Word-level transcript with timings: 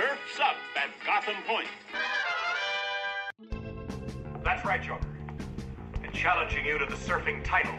Surf's 0.00 0.40
up 0.40 0.56
at 0.76 0.88
Gotham 1.04 1.42
Point. 1.46 1.68
That's 4.42 4.64
right, 4.64 4.82
Joker. 4.82 5.04
And 6.02 6.14
challenging 6.14 6.64
you 6.64 6.78
to 6.78 6.86
the 6.86 6.94
surfing 6.94 7.44
title. 7.44 7.74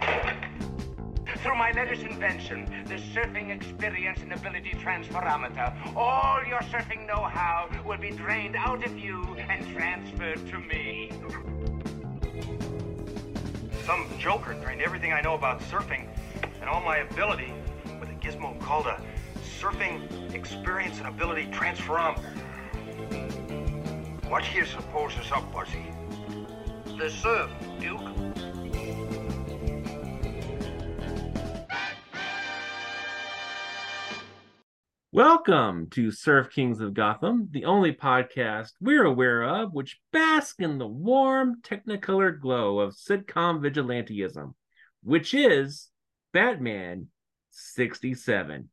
Through 1.38 1.56
my 1.56 1.72
latest 1.72 2.04
invention, 2.04 2.66
the 2.86 2.96
Surfing 2.96 3.50
Experience 3.50 4.20
and 4.22 4.34
Ability 4.34 4.74
Transferometer, 4.74 5.96
all 5.96 6.44
your 6.48 6.60
surfing 6.60 7.08
know-how 7.08 7.68
will 7.84 7.98
be 7.98 8.12
drained 8.12 8.56
out 8.56 8.86
of 8.86 8.96
you 9.00 9.24
and 9.50 9.68
transferred 9.74 10.48
to 10.52 10.60
me. 10.60 11.12
Some 13.84 14.06
joker 14.20 14.54
drained 14.54 14.84
everything 14.84 15.12
I 15.12 15.22
know 15.22 15.34
about 15.34 15.62
surfing 15.62 16.08
and 16.60 16.70
all 16.70 16.82
my 16.82 16.98
ability 16.98 17.52
with 18.00 18.10
a 18.10 18.14
gizmo 18.14 18.60
called 18.60 18.86
a 18.86 19.02
Surfing 19.62 20.34
Experience 20.34 20.98
and 20.98 21.06
Ability 21.06 21.46
Transferometer. 21.52 22.18
What 24.28 24.44
do 24.44 24.58
you 24.58 24.66
suppose 24.66 25.12
is 25.24 25.32
up, 25.32 25.54
Buzzy? 25.54 25.86
The 26.98 27.08
surf, 27.12 27.52
Duke. 27.80 28.02
Welcome 35.12 35.92
to 35.92 36.10
Surf 36.10 36.50
Kings 36.50 36.80
of 36.80 36.96
Gotham, 36.96 37.50
the 37.52 37.66
only 37.66 37.94
podcast 37.94 38.72
we're 38.82 39.06
aware 39.06 39.44
of 39.44 39.74
which 39.74 40.00
bask 40.12 40.60
in 40.60 40.80
the 40.80 40.88
warm, 40.88 41.62
technicolor 41.62 42.42
glow 42.42 42.80
of 42.80 42.96
sitcom 42.96 43.62
vigilanteism, 43.62 44.56
which 45.04 45.36
is 45.36 45.90
Batman 46.34 47.10
67. 47.52 48.68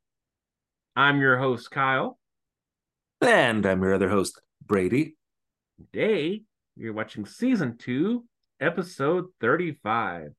I'm 0.99 1.21
your 1.21 1.39
host, 1.39 1.71
Kyle. 1.71 2.19
And 3.21 3.65
I'm 3.65 3.81
your 3.83 3.95
other 3.95 4.09
host, 4.09 4.43
Brady. 4.67 5.15
Today, 5.77 6.43
you're 6.75 6.93
watching 6.93 7.25
season 7.25 7.77
two, 7.79 8.25
episode 8.61 9.27
35 9.41 10.33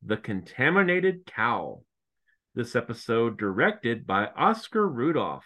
The 0.00 0.16
Contaminated 0.16 1.26
Cowl. 1.26 1.84
This 2.54 2.74
episode 2.74 3.36
directed 3.36 4.06
by 4.06 4.28
Oscar 4.34 4.88
Rudolph, 4.88 5.44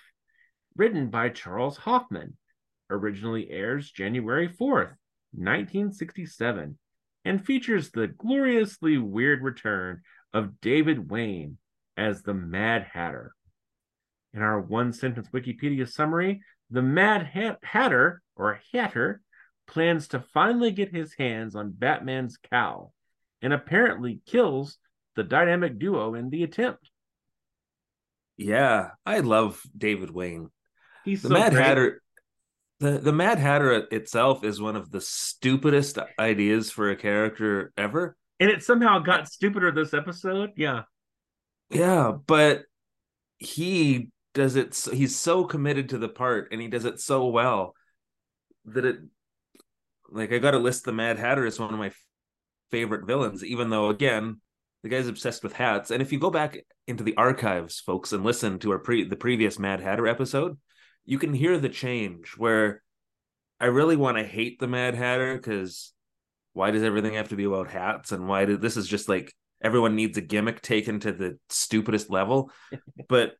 written 0.76 1.10
by 1.10 1.30
Charles 1.30 1.78
Hoffman, 1.78 2.36
originally 2.90 3.50
airs 3.50 3.90
January 3.90 4.48
4th, 4.48 4.94
1967, 5.32 6.78
and 7.24 7.44
features 7.44 7.90
the 7.90 8.06
gloriously 8.06 8.98
weird 8.98 9.42
return 9.42 10.02
of 10.32 10.60
David 10.60 11.10
Wayne 11.10 11.58
as 11.96 12.22
the 12.22 12.34
Mad 12.34 12.86
Hatter. 12.92 13.34
In 14.32 14.42
our 14.42 14.60
one 14.60 14.92
sentence 14.92 15.28
Wikipedia 15.32 15.90
summary, 15.90 16.42
the 16.70 16.82
Mad 16.82 17.58
Hatter, 17.62 18.22
or 18.36 18.60
Hatter, 18.72 19.20
plans 19.66 20.08
to 20.08 20.20
finally 20.20 20.70
get 20.70 20.94
his 20.94 21.14
hands 21.14 21.56
on 21.56 21.72
Batman's 21.72 22.38
cowl 22.50 22.92
and 23.42 23.52
apparently 23.52 24.20
kills 24.26 24.78
the 25.16 25.24
dynamic 25.24 25.78
duo 25.78 26.14
in 26.14 26.30
the 26.30 26.42
attempt. 26.42 26.90
Yeah, 28.36 28.90
I 29.04 29.20
love 29.20 29.60
David 29.76 30.10
Wayne. 30.10 30.50
He's 31.04 31.22
the 31.22 31.28
so 31.28 31.34
Mad 31.34 31.52
great. 31.52 31.64
Hatter. 31.64 32.02
The 32.78 32.92
the 32.92 33.12
Mad 33.12 33.38
Hatter 33.38 33.86
itself 33.90 34.44
is 34.44 34.60
one 34.60 34.76
of 34.76 34.90
the 34.90 35.00
stupidest 35.00 35.98
ideas 36.18 36.70
for 36.70 36.90
a 36.90 36.96
character 36.96 37.72
ever. 37.76 38.16
And 38.38 38.48
it 38.48 38.62
somehow 38.62 39.00
got 39.00 39.28
stupider 39.28 39.70
this 39.70 39.92
episode. 39.92 40.50
Yeah. 40.56 40.82
Yeah, 41.68 42.12
but 42.26 42.62
he 43.38 44.10
does 44.34 44.56
it. 44.56 44.76
He's 44.92 45.16
so 45.16 45.44
committed 45.44 45.90
to 45.90 45.98
the 45.98 46.08
part, 46.08 46.48
and 46.52 46.60
he 46.60 46.68
does 46.68 46.84
it 46.84 47.00
so 47.00 47.26
well 47.26 47.74
that 48.66 48.84
it. 48.84 48.96
Like 50.12 50.32
I 50.32 50.38
got 50.38 50.52
to 50.52 50.58
list 50.58 50.84
the 50.84 50.92
Mad 50.92 51.18
Hatter 51.18 51.46
as 51.46 51.60
one 51.60 51.72
of 51.72 51.78
my 51.78 51.92
favorite 52.70 53.06
villains, 53.06 53.44
even 53.44 53.70
though 53.70 53.90
again 53.90 54.40
the 54.82 54.88
guy's 54.88 55.06
obsessed 55.06 55.44
with 55.44 55.52
hats. 55.52 55.90
And 55.90 56.02
if 56.02 56.12
you 56.12 56.18
go 56.18 56.30
back 56.30 56.58
into 56.86 57.04
the 57.04 57.16
archives, 57.16 57.80
folks, 57.80 58.12
and 58.12 58.24
listen 58.24 58.58
to 58.60 58.72
our 58.72 58.78
pre 58.78 59.04
the 59.04 59.16
previous 59.16 59.58
Mad 59.58 59.80
Hatter 59.80 60.08
episode, 60.08 60.58
you 61.04 61.18
can 61.18 61.32
hear 61.32 61.58
the 61.58 61.68
change 61.68 62.34
where 62.36 62.82
I 63.60 63.66
really 63.66 63.96
want 63.96 64.18
to 64.18 64.24
hate 64.24 64.58
the 64.58 64.68
Mad 64.68 64.94
Hatter 64.94 65.36
because 65.36 65.92
why 66.52 66.70
does 66.70 66.82
everything 66.82 67.14
have 67.14 67.28
to 67.28 67.36
be 67.36 67.44
about 67.44 67.68
hats? 67.68 68.10
And 68.10 68.26
why 68.26 68.46
did 68.46 68.60
this 68.60 68.76
is 68.76 68.88
just 68.88 69.08
like 69.08 69.32
everyone 69.62 69.94
needs 69.94 70.16
a 70.16 70.22
gimmick 70.22 70.62
taken 70.62 71.00
to 71.00 71.12
the 71.12 71.38
stupidest 71.48 72.10
level. 72.10 72.50
but 73.08 73.32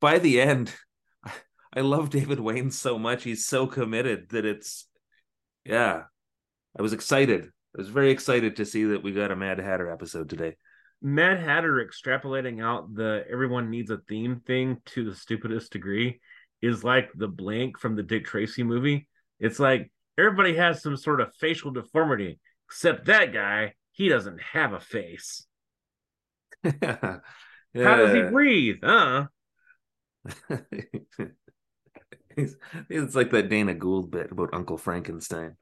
by 0.00 0.18
the 0.18 0.40
end, 0.40 0.74
I 1.74 1.80
love 1.80 2.10
David 2.10 2.40
Wayne 2.40 2.70
so 2.70 2.98
much. 2.98 3.24
He's 3.24 3.46
so 3.46 3.66
committed 3.66 4.30
that 4.30 4.44
it's 4.44 4.86
yeah. 5.64 6.04
I 6.78 6.82
was 6.82 6.92
excited. 6.92 7.44
I 7.44 7.78
was 7.78 7.88
very 7.88 8.10
excited 8.10 8.56
to 8.56 8.66
see 8.66 8.84
that 8.84 9.02
we 9.02 9.12
got 9.12 9.30
a 9.30 9.36
Mad 9.36 9.58
Hatter 9.58 9.90
episode 9.90 10.28
today. 10.28 10.56
Mad 11.02 11.40
Hatter 11.40 11.84
extrapolating 11.84 12.62
out 12.62 12.94
the 12.94 13.24
everyone 13.30 13.70
needs 13.70 13.90
a 13.90 13.98
theme 14.08 14.40
thing 14.46 14.78
to 14.86 15.04
the 15.04 15.14
stupidest 15.14 15.72
degree 15.72 16.20
is 16.62 16.84
like 16.84 17.10
the 17.14 17.28
blank 17.28 17.78
from 17.78 17.96
the 17.96 18.02
Dick 18.02 18.24
Tracy 18.24 18.62
movie. 18.62 19.08
It's 19.38 19.58
like 19.58 19.90
everybody 20.18 20.56
has 20.56 20.82
some 20.82 20.96
sort 20.96 21.20
of 21.20 21.34
facial 21.38 21.70
deformity, 21.70 22.40
except 22.68 23.06
that 23.06 23.32
guy, 23.32 23.74
he 23.92 24.08
doesn't 24.08 24.40
have 24.40 24.72
a 24.72 24.80
face. 24.80 25.46
yeah. 26.64 27.18
How 27.74 27.96
does 27.96 28.14
he 28.14 28.22
breathe? 28.22 28.82
Uh 28.82 29.26
it's, 32.36 33.14
like 33.14 33.30
that 33.30 33.48
Dana 33.48 33.74
Gould 33.74 34.10
bit 34.10 34.32
about 34.32 34.50
Uncle 34.52 34.78
Frankenstein. 34.78 35.56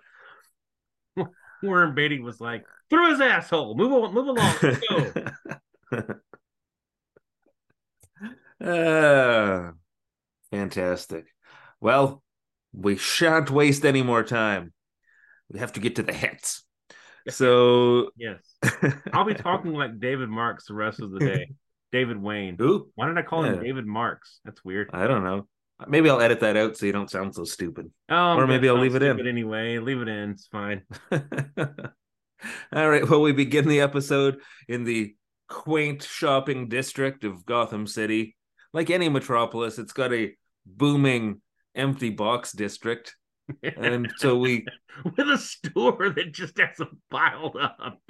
Warren 1.62 1.94
Beatty 1.94 2.20
was 2.20 2.40
like, 2.40 2.64
through 2.90 3.10
his 3.10 3.20
asshole. 3.20 3.76
Move 3.76 3.92
on, 3.92 4.14
move 4.14 4.28
along. 4.28 4.54
Let's 4.62 4.80
go. 8.60 9.70
uh, 9.70 9.72
fantastic. 10.50 11.26
Well, 11.80 12.22
we 12.72 12.96
shan't 12.96 13.50
waste 13.50 13.84
any 13.84 14.02
more 14.02 14.22
time. 14.22 14.72
We 15.50 15.58
have 15.60 15.72
to 15.74 15.80
get 15.80 15.96
to 15.96 16.02
the 16.02 16.12
hits. 16.12 16.62
So 17.30 18.10
yes. 18.18 18.38
I'll 19.14 19.24
be 19.24 19.32
talking 19.32 19.72
like 19.72 19.98
David 19.98 20.28
Marks 20.28 20.66
the 20.66 20.74
rest 20.74 21.00
of 21.00 21.10
the 21.10 21.20
day. 21.20 21.54
David 21.94 22.20
Wayne. 22.20 22.56
Who? 22.58 22.90
Why 22.96 23.06
did 23.06 23.16
I 23.16 23.22
call 23.22 23.44
him 23.44 23.62
David 23.62 23.86
Marks? 23.86 24.40
That's 24.44 24.64
weird. 24.64 24.90
I 24.92 25.06
don't 25.06 25.22
know. 25.22 25.46
Maybe 25.86 26.10
I'll 26.10 26.20
edit 26.20 26.40
that 26.40 26.56
out 26.56 26.76
so 26.76 26.86
you 26.86 26.92
don't 26.92 27.08
sound 27.08 27.36
so 27.36 27.44
stupid. 27.44 27.88
Oh, 28.08 28.34
Or 28.36 28.48
maybe 28.48 28.68
I'll 28.68 28.78
leave 28.78 28.96
it 28.96 29.02
in. 29.04 29.24
Anyway, 29.24 29.78
leave 29.78 30.00
it 30.02 30.08
in. 30.08 30.30
It's 30.30 30.48
fine. 30.48 30.82
All 31.12 32.90
right. 32.90 33.08
Well, 33.08 33.20
we 33.22 33.30
begin 33.30 33.68
the 33.68 33.80
episode 33.80 34.38
in 34.68 34.82
the 34.82 35.14
quaint 35.48 36.02
shopping 36.02 36.68
district 36.68 37.22
of 37.22 37.46
Gotham 37.46 37.86
City. 37.86 38.34
Like 38.72 38.90
any 38.90 39.08
metropolis, 39.08 39.78
it's 39.78 39.92
got 39.92 40.12
a 40.12 40.34
booming 40.66 41.42
empty 41.76 42.10
box 42.10 42.50
district. 42.50 43.14
And 43.62 44.12
so 44.16 44.36
we, 44.36 44.64
With 45.04 45.28
a 45.28 45.38
store 45.38 46.10
that 46.10 46.32
just 46.32 46.58
has 46.58 46.76
them 46.78 47.00
piled 47.10 47.56
up. 47.60 48.00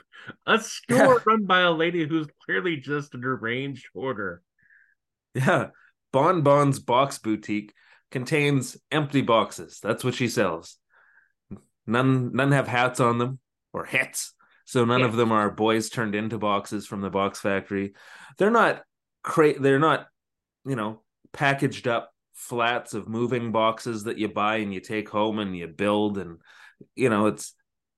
A 0.46 0.60
store 0.60 1.22
run 1.26 1.44
by 1.44 1.60
a 1.60 1.72
lady 1.72 2.06
who's 2.06 2.28
clearly 2.44 2.76
just 2.76 3.14
a 3.14 3.18
deranged 3.18 3.86
hoarder. 3.94 4.42
yeah, 5.34 5.68
Bon 6.12 6.42
Bon's 6.42 6.78
box 6.78 7.18
boutique 7.18 7.72
contains 8.10 8.76
empty 8.92 9.22
boxes. 9.22 9.80
That's 9.82 10.04
what 10.04 10.14
she 10.14 10.28
sells. 10.28 10.76
None, 11.86 12.32
none 12.32 12.52
have 12.52 12.68
hats 12.68 13.00
on 13.00 13.18
them 13.18 13.40
or 13.72 13.84
hats. 13.84 14.32
So 14.66 14.84
none 14.84 15.02
of 15.02 15.16
them 15.16 15.32
are 15.32 15.50
boys 15.50 15.90
turned 15.90 16.14
into 16.14 16.38
boxes 16.38 16.86
from 16.86 17.00
the 17.00 17.10
box 17.10 17.40
factory. 17.40 17.94
They're 18.38 18.50
not 18.50 18.82
cra- 19.22 19.58
They're 19.58 19.78
not, 19.80 20.06
you 20.64 20.76
know, 20.76 21.02
packaged 21.32 21.88
up 21.88 22.13
flats 22.34 22.94
of 22.94 23.08
moving 23.08 23.52
boxes 23.52 24.04
that 24.04 24.18
you 24.18 24.28
buy 24.28 24.56
and 24.56 24.74
you 24.74 24.80
take 24.80 25.08
home 25.08 25.38
and 25.38 25.56
you 25.56 25.66
build 25.68 26.18
and 26.18 26.38
you 26.96 27.08
know 27.08 27.26
it's 27.26 27.54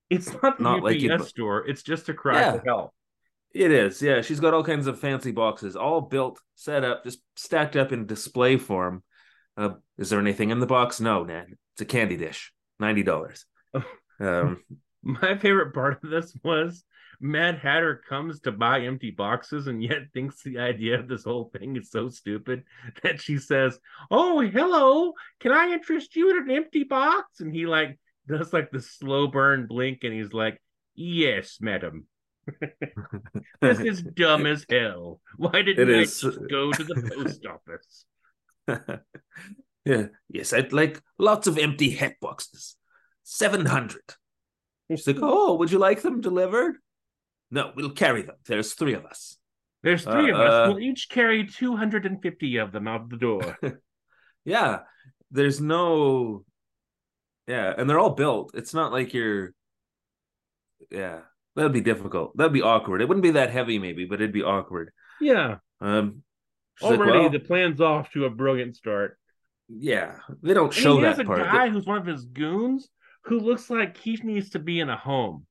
It's 0.09 0.31
not 0.41 0.59
Not 0.61 0.77
UPS 0.77 0.83
like 0.83 1.19
but- 1.19 1.27
store. 1.27 1.67
It's 1.67 1.83
just 1.83 2.07
a 2.09 2.13
cry 2.13 2.39
Yeah. 2.39 2.51
for 2.53 2.63
help. 2.65 2.93
It 3.53 3.71
is, 3.71 4.01
yeah. 4.01 4.21
She's 4.21 4.39
got 4.39 4.53
all 4.53 4.63
kinds 4.63 4.87
of 4.87 4.99
fancy 4.99 5.31
boxes, 5.31 5.75
all 5.75 6.01
built, 6.01 6.39
set 6.55 6.83
up, 6.83 7.03
just 7.03 7.19
stacked 7.35 7.75
up 7.75 7.91
in 7.91 8.05
display 8.05 8.57
form. 8.57 9.03
Uh, 9.57 9.71
is 9.97 10.09
there 10.09 10.19
anything 10.19 10.51
in 10.51 10.59
the 10.59 10.67
box? 10.67 10.99
No, 11.01 11.23
Nan. 11.23 11.57
It's 11.73 11.81
a 11.81 11.85
candy 11.85 12.17
dish, 12.17 12.53
ninety 12.79 13.03
dollars. 13.03 13.45
um, 14.19 14.63
My 15.01 15.37
favorite 15.37 15.73
part 15.73 16.03
of 16.03 16.09
this 16.09 16.35
was 16.43 16.83
Mad 17.19 17.57
Hatter 17.59 18.01
comes 18.07 18.39
to 18.41 18.51
buy 18.51 18.81
empty 18.81 19.11
boxes 19.11 19.67
and 19.67 19.81
yet 19.83 20.03
thinks 20.13 20.41
the 20.43 20.59
idea 20.59 20.99
of 20.99 21.07
this 21.07 21.23
whole 21.23 21.49
thing 21.57 21.75
is 21.75 21.89
so 21.91 22.09
stupid 22.09 22.63
that 23.03 23.21
she 23.21 23.37
says, 23.37 23.79
Oh, 24.11 24.41
hello, 24.41 25.13
can 25.39 25.51
I 25.51 25.71
interest 25.73 26.15
you 26.15 26.29
in 26.31 26.43
an 26.49 26.51
empty 26.55 26.83
box? 26.83 27.39
And 27.39 27.53
he 27.53 27.65
like 27.65 27.99
does 28.27 28.53
like 28.53 28.71
the 28.71 28.81
slow 28.81 29.27
burn 29.27 29.67
blink 29.67 30.03
and 30.03 30.13
he's 30.13 30.33
like, 30.33 30.61
Yes, 30.95 31.57
madam. 31.61 32.07
this 33.61 33.79
is 33.79 34.01
dumb 34.01 34.45
as 34.45 34.65
hell. 34.69 35.19
Why 35.35 35.61
didn't 35.61 35.89
It 35.89 35.95
I 35.95 36.01
is. 36.01 36.21
just 36.21 36.39
go 36.49 36.71
to 36.71 36.83
the 36.83 37.11
post 37.15 37.45
office? 37.45 38.05
Yeah. 39.85 40.07
Yes, 40.29 40.51
I'd 40.53 40.73
like 40.73 41.01
lots 41.17 41.47
of 41.47 41.57
empty 41.57 41.91
hat 41.91 42.15
boxes. 42.19 42.75
700. 43.23 44.01
She's 44.89 45.07
like, 45.07 45.17
oh, 45.21 45.55
would 45.55 45.71
you 45.71 45.79
like 45.79 46.01
them 46.01 46.21
delivered? 46.21 46.77
No, 47.51 47.71
we'll 47.75 47.91
carry 47.91 48.23
them. 48.23 48.35
There's 48.45 48.73
three 48.73 48.93
of 48.93 49.05
us. 49.05 49.37
There's 49.83 50.03
three 50.03 50.29
of 50.31 50.37
us. 50.39 50.51
Uh, 50.51 50.65
We'll 50.73 50.79
each 50.81 51.07
carry 51.09 51.45
250 51.47 52.57
of 52.57 52.71
them 52.71 52.87
out 52.87 53.09
the 53.09 53.17
door. 53.17 53.57
Yeah. 54.45 54.79
There's 55.31 55.59
no. 55.59 56.45
Yeah. 57.47 57.73
And 57.77 57.89
they're 57.89 57.99
all 57.99 58.11
built. 58.15 58.51
It's 58.53 58.73
not 58.73 58.91
like 58.93 59.13
you're. 59.13 59.53
Yeah. 60.91 61.19
That'd 61.55 61.73
be 61.73 61.81
difficult. 61.81 62.37
That'd 62.37 62.53
be 62.53 62.61
awkward. 62.61 63.01
It 63.01 63.07
wouldn't 63.07 63.23
be 63.23 63.31
that 63.31 63.49
heavy, 63.49 63.79
maybe, 63.79 64.05
but 64.05 64.15
it'd 64.21 64.31
be 64.31 64.43
awkward. 64.43 64.91
yeah. 65.19 65.55
Um, 65.81 66.21
she's 66.79 66.89
like, 66.91 66.99
Already 66.99 67.19
well, 67.19 67.29
the 67.29 67.39
plan's 67.39 67.81
off 67.81 68.11
to 68.11 68.25
a 68.25 68.29
brilliant 68.29 68.75
start. 68.75 69.17
yeah. 69.67 70.17
They 70.43 70.53
don't 70.53 70.65
And 70.65 70.73
show 70.73 71.01
that 71.01 71.19
a 71.19 71.23
part. 71.25 71.39
guy 71.43 71.69
who's 71.69 71.85
one 71.85 71.97
of 71.97 72.05
his 72.05 72.25
goons 72.25 72.87
who 73.23 73.39
looks 73.39 73.69
like 73.69 73.97
he 73.97 74.17
needs 74.23 74.51
to 74.51 74.59
be 74.59 74.79
in 74.79 74.89
a 74.89 74.95
home. 74.97 75.46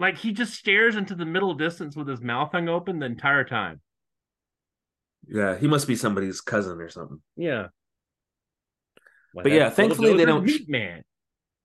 Like 0.00 0.16
he 0.16 0.32
just 0.32 0.54
stares 0.54 0.96
into 0.96 1.14
the 1.14 1.26
middle 1.26 1.54
distance 1.54 1.94
with 1.94 2.08
his 2.08 2.20
mouth 2.22 2.50
hung 2.52 2.68
open 2.68 2.98
the 2.98 3.06
entire 3.06 3.44
time. 3.44 3.80
Yeah. 5.28 5.56
He 5.58 5.68
must 5.68 5.86
be 5.86 5.94
somebody's 5.94 6.40
cousin 6.40 6.80
or 6.80 6.88
something. 6.88 7.20
Yeah. 7.36 7.66
Well, 9.34 9.44
But 9.44 9.52
yeah, 9.52 9.68
thankfully 9.70 10.16
they 10.16 10.24
don't- 10.24 10.44
Meat 10.44 10.68
man. 10.68 11.04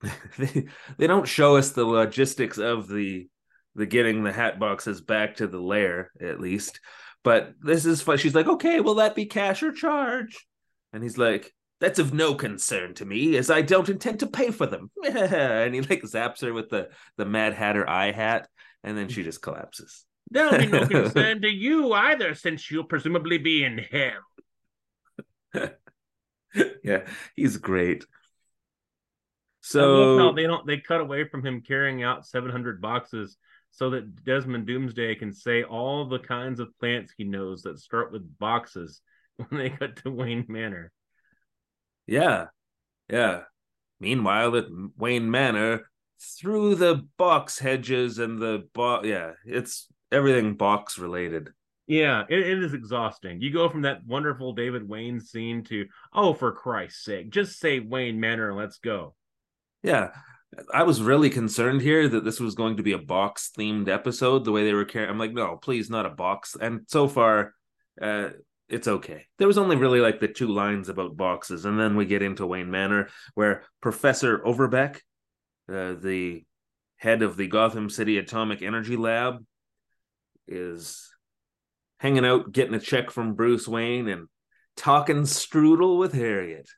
they, 0.38 0.68
they 0.98 1.08
don't 1.08 1.28
show 1.28 1.56
us 1.56 1.72
the 1.72 1.86
logistics 1.86 2.58
of 2.58 2.88
the 2.88 3.28
the 3.76 3.86
getting 3.86 4.24
the 4.24 4.32
hat 4.32 4.60
boxes 4.60 5.02
back 5.02 5.36
to 5.38 5.48
the 5.48 5.60
lair 5.60 6.12
at 6.22 6.40
least 6.40 6.80
but 7.24 7.54
this 7.62 7.86
is 7.86 8.02
fun 8.02 8.18
she's 8.18 8.36
like 8.36 8.48
okay 8.48 8.81
will 8.81 8.96
that 8.96 9.16
be 9.16 9.26
cash 9.26 9.64
or 9.64 9.72
charge 9.72 10.46
and 10.94 11.02
he's 11.02 11.18
like 11.18 11.54
that's 11.86 12.00
of 12.00 12.16
no 12.16 12.34
concern 12.34 12.96
to 12.96 13.06
me 13.06 13.38
as 13.38 13.52
i 13.52 13.62
don't 13.62 13.90
intend 13.90 14.20
to 14.20 14.26
pay 14.28 14.50
for 14.50 14.66
them 14.66 14.90
and 15.06 15.76
he 15.76 15.82
like 15.82 16.02
zaps 16.02 16.42
her 16.42 16.52
with 16.52 16.70
the 16.70 16.90
the 17.18 17.26
mad 17.26 17.54
hatter 17.54 17.88
eye 17.88 18.12
hat 18.12 18.48
and 18.84 18.98
then 18.98 19.08
she 19.08 19.22
just 19.22 19.42
collapses 19.42 20.04
That'll 20.32 20.58
be 20.58 20.66
no 20.66 20.88
concern 20.88 21.44
to 21.44 21.48
you 21.48 21.94
either, 21.94 22.34
since 22.34 22.72
you'll 22.72 22.86
presumably 22.86 23.38
be 23.38 23.64
in 23.64 23.78
hell. 23.78 24.24
yeah 26.84 27.06
he's 27.36 27.58
great 27.58 28.06
I 29.76 29.80
love 29.81 30.18
how 30.20 30.30
so 30.30 30.36
they 30.36 30.44
don't 30.44 30.66
they 30.66 30.78
cut 30.78 31.02
away 31.02 31.28
from 31.28 31.46
him 31.46 31.62
carrying 31.62 32.02
out 32.02 32.26
700 32.26 32.81
boxes 32.81 33.38
so 33.72 33.92
that 33.92 34.24
Desmond 34.24 34.66
Doomsday 34.66 35.14
can 35.16 35.31
say 35.31 35.64
all 35.64 36.08
the 36.08 36.18
kinds 36.18 36.60
of 36.60 36.76
plants 36.80 37.14
he 37.16 37.26
knows 37.26 37.62
that 37.62 37.78
start 37.80 38.12
with 38.12 38.40
boxes 38.40 39.02
when 39.36 39.60
they 39.62 39.70
cut 39.70 39.98
to 39.98 40.12
Wayne 40.12 40.46
Manor. 40.48 40.92
Yeah. 42.07 42.48
Yeah. 43.10 43.42
Meanwhile, 44.00 44.56
at 44.56 44.66
Wayne 44.98 45.30
Manor, 45.31 45.90
through 46.19 46.75
the 46.75 47.07
box 47.18 47.60
hedges 47.60 48.19
and 48.19 48.42
the 48.42 48.68
box, 48.74 49.07
yeah, 49.07 49.31
it's 49.46 49.88
everything 50.12 50.56
box 50.56 50.98
related. 50.98 51.50
Yeah, 51.88 52.24
it, 52.28 52.40
it 52.40 52.63
is 52.63 52.74
exhausting. 52.74 53.42
You 53.42 53.54
go 53.54 53.69
from 53.69 53.84
that 53.84 54.06
wonderful 54.06 54.54
David 54.54 54.88
Wayne 54.88 55.19
scene 55.19 55.63
to, 55.66 55.86
oh, 56.13 56.34
for 56.34 56.52
Christ's 56.52 57.04
sake, 57.04 57.30
just 57.30 57.60
say 57.60 57.80
Wayne 57.80 58.19
Manor 58.19 58.50
and 58.50 58.57
let's 58.57 58.80
go. 58.80 59.16
Yeah. 59.84 60.10
I 60.74 60.84
was 60.84 61.02
really 61.02 61.30
concerned 61.30 61.81
here 61.81 62.07
that 62.07 62.24
this 62.24 62.40
was 62.40 62.56
going 62.56 62.78
to 62.78 62.84
be 62.84 62.94
a 62.94 62.98
box 62.98 63.52
themed 63.57 63.90
episode, 63.90 64.46
the 64.46 64.52
way 64.52 64.63
they 64.63 64.74
were 64.74 64.86
carrying. 64.86 65.10
I'm 65.10 65.19
like, 65.19 65.34
no, 65.34 65.57
please, 65.57 65.90
not 65.90 66.06
a 66.06 66.10
box. 66.10 66.56
And 66.60 66.81
so 66.88 67.07
far, 67.07 67.54
uh, 68.02 68.30
it's 68.68 68.88
okay. 68.88 69.26
There 69.38 69.48
was 69.48 69.58
only 69.58 69.76
really 69.76 70.00
like 70.00 70.20
the 70.20 70.28
two 70.28 70.48
lines 70.48 70.90
about 70.90 71.18
boxes, 71.18 71.66
and 71.66 71.80
then 71.80 71.96
we 71.96 72.06
get 72.06 72.22
into 72.22 72.48
Wayne 72.48 72.72
Manor, 72.72 73.10
where 73.36 73.64
Professor 73.82 74.40
Overbeck, 74.46 75.02
uh, 75.72 75.94
the 75.94 76.44
head 76.98 77.22
of 77.22 77.38
the 77.38 77.48
Gotham 77.48 77.90
City 77.90 78.18
Atomic 78.18 78.62
Energy 78.62 78.98
Lab, 78.98 79.46
is 80.48 81.12
hanging 82.00 82.26
out, 82.26 82.52
getting 82.52 82.74
a 82.74 82.80
check 82.80 83.12
from 83.12 83.36
Bruce 83.36 83.68
Wayne, 83.68 84.08
and 84.08 84.28
talking 84.76 85.24
strudel 85.24 86.00
with 86.00 86.14
Harriet, 86.14 86.70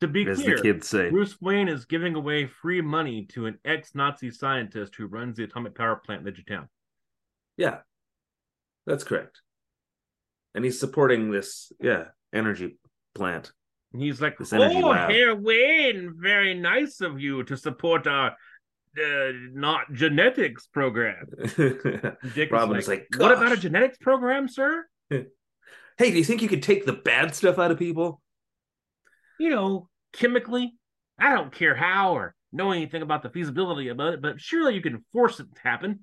To 0.00 0.08
be 0.08 0.28
as 0.28 0.42
clear, 0.42 0.56
the 0.56 0.62
kids 0.62 0.88
say. 0.88 1.10
Bruce 1.10 1.40
Wayne 1.40 1.68
is 1.68 1.86
giving 1.86 2.14
away 2.14 2.46
free 2.46 2.80
money 2.80 3.26
to 3.30 3.46
an 3.46 3.58
ex-Nazi 3.64 4.30
scientist 4.30 4.94
who 4.96 5.06
runs 5.06 5.36
the 5.36 5.44
atomic 5.44 5.74
power 5.74 5.96
plant 5.96 6.26
in 6.26 6.34
Town. 6.44 6.68
Yeah, 7.56 7.78
that's 8.86 9.04
correct. 9.04 9.40
And 10.54 10.64
he's 10.64 10.78
supporting 10.78 11.30
this, 11.30 11.72
yeah, 11.80 12.06
energy 12.32 12.78
plant. 13.14 13.52
And 13.92 14.02
he's 14.02 14.20
like, 14.20 14.38
This 14.38 14.52
energy 14.52 14.76
"Oh, 14.82 14.88
lab." 14.88 15.10
Herr 15.10 15.34
Wayne, 15.34 16.14
very 16.16 16.54
nice 16.54 17.00
of 17.00 17.20
you 17.20 17.44
to 17.44 17.56
support 17.56 18.06
our 18.06 18.30
uh, 18.98 19.32
not 19.52 19.92
genetics 19.92 20.66
program." 20.66 21.26
Dick 22.34 22.50
Robin's 22.50 22.88
like, 22.88 23.06
"What 23.16 23.32
about 23.32 23.52
a 23.52 23.56
genetics 23.56 23.98
program, 23.98 24.48
sir? 24.48 24.86
hey, 25.10 25.26
do 25.98 26.12
you 26.12 26.24
think 26.24 26.42
you 26.42 26.48
could 26.48 26.62
take 26.62 26.86
the 26.86 26.92
bad 26.92 27.34
stuff 27.34 27.58
out 27.58 27.70
of 27.70 27.78
people? 27.78 28.20
You 29.38 29.50
know, 29.50 29.88
chemically. 30.12 30.74
I 31.18 31.34
don't 31.34 31.52
care 31.52 31.74
how 31.74 32.14
or 32.16 32.34
know 32.52 32.72
anything 32.72 33.02
about 33.02 33.22
the 33.22 33.30
feasibility 33.30 33.88
about 33.88 34.14
it, 34.14 34.22
but 34.22 34.40
surely 34.40 34.74
you 34.74 34.80
can 34.80 35.04
force 35.12 35.38
it 35.40 35.54
to 35.54 35.60
happen." 35.62 36.00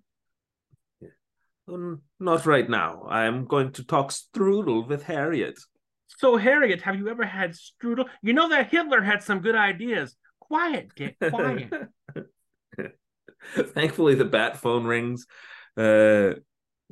"Mm, 1.70 2.00
not 2.20 2.46
right 2.46 2.70
now. 2.70 3.06
I'm 3.10 3.46
going 3.46 3.72
to 3.74 3.84
talk 3.84 4.12
strudel 4.12 4.88
with 4.88 5.04
Harriet. 5.04 5.60
So, 6.18 6.38
Harriet, 6.38 6.82
have 6.82 6.98
you 6.98 7.08
ever 7.10 7.26
had 7.26 7.52
strudel? 7.52 8.06
You 8.22 8.34
know 8.34 8.50
that 8.50 8.70
Hitler 8.72 9.02
had 9.02 9.24
some 9.24 9.40
good 9.40 9.56
ideas. 9.56 10.16
Quiet, 10.40 10.92
Dick. 10.96 11.16
Quiet. 11.30 11.72
Thankfully, 13.56 14.16
the 14.16 14.26
bat 14.26 14.58
phone 14.58 14.86
rings 14.86 15.28
uh, 15.78 16.34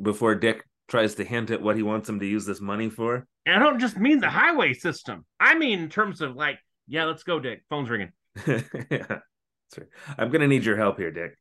before 0.02 0.36
Dick 0.36 0.64
tries 0.88 1.16
to 1.16 1.24
hint 1.24 1.52
at 1.52 1.62
what 1.62 1.76
he 1.76 1.84
wants 1.84 2.08
him 2.08 2.20
to 2.20 2.26
use 2.26 2.46
this 2.46 2.62
money 2.62 2.90
for. 2.90 3.28
and 3.46 3.56
I 3.56 3.60
don't 3.60 3.80
just 3.80 3.98
mean 3.98 4.20
the 4.20 4.30
highway 4.30 4.74
system. 4.74 5.26
I 5.40 5.56
mean 5.56 5.80
in 5.80 5.90
terms 5.90 6.22
of 6.22 6.36
like, 6.36 6.60
yeah, 6.88 7.06
let's 7.06 7.24
go, 7.24 7.40
Dick. 7.40 7.64
Phone's 7.70 7.90
ringing. 7.90 8.12
yeah. 8.48 9.20
I'm 10.18 10.30
gonna 10.32 10.48
need 10.48 10.64
your 10.64 10.78
help 10.78 10.98
here, 10.98 11.12
Dick. 11.12 11.38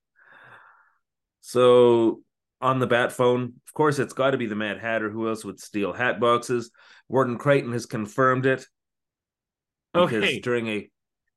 So 1.42 2.22
on 2.60 2.78
the 2.78 2.86
bat 2.86 3.12
phone, 3.12 3.54
of 3.66 3.74
course, 3.74 3.98
it's 3.98 4.12
got 4.12 4.30
to 4.30 4.38
be 4.38 4.46
the 4.46 4.54
Mad 4.54 4.78
Hatter. 4.78 5.10
Who 5.10 5.28
else 5.28 5.44
would 5.44 5.60
steal 5.60 5.92
hat 5.92 6.20
boxes? 6.20 6.70
Warden 7.08 7.38
Crichton 7.38 7.72
has 7.72 7.86
confirmed 7.86 8.46
it. 8.46 8.66
Okay. 9.94 10.40
during 10.40 10.68
a 10.68 10.90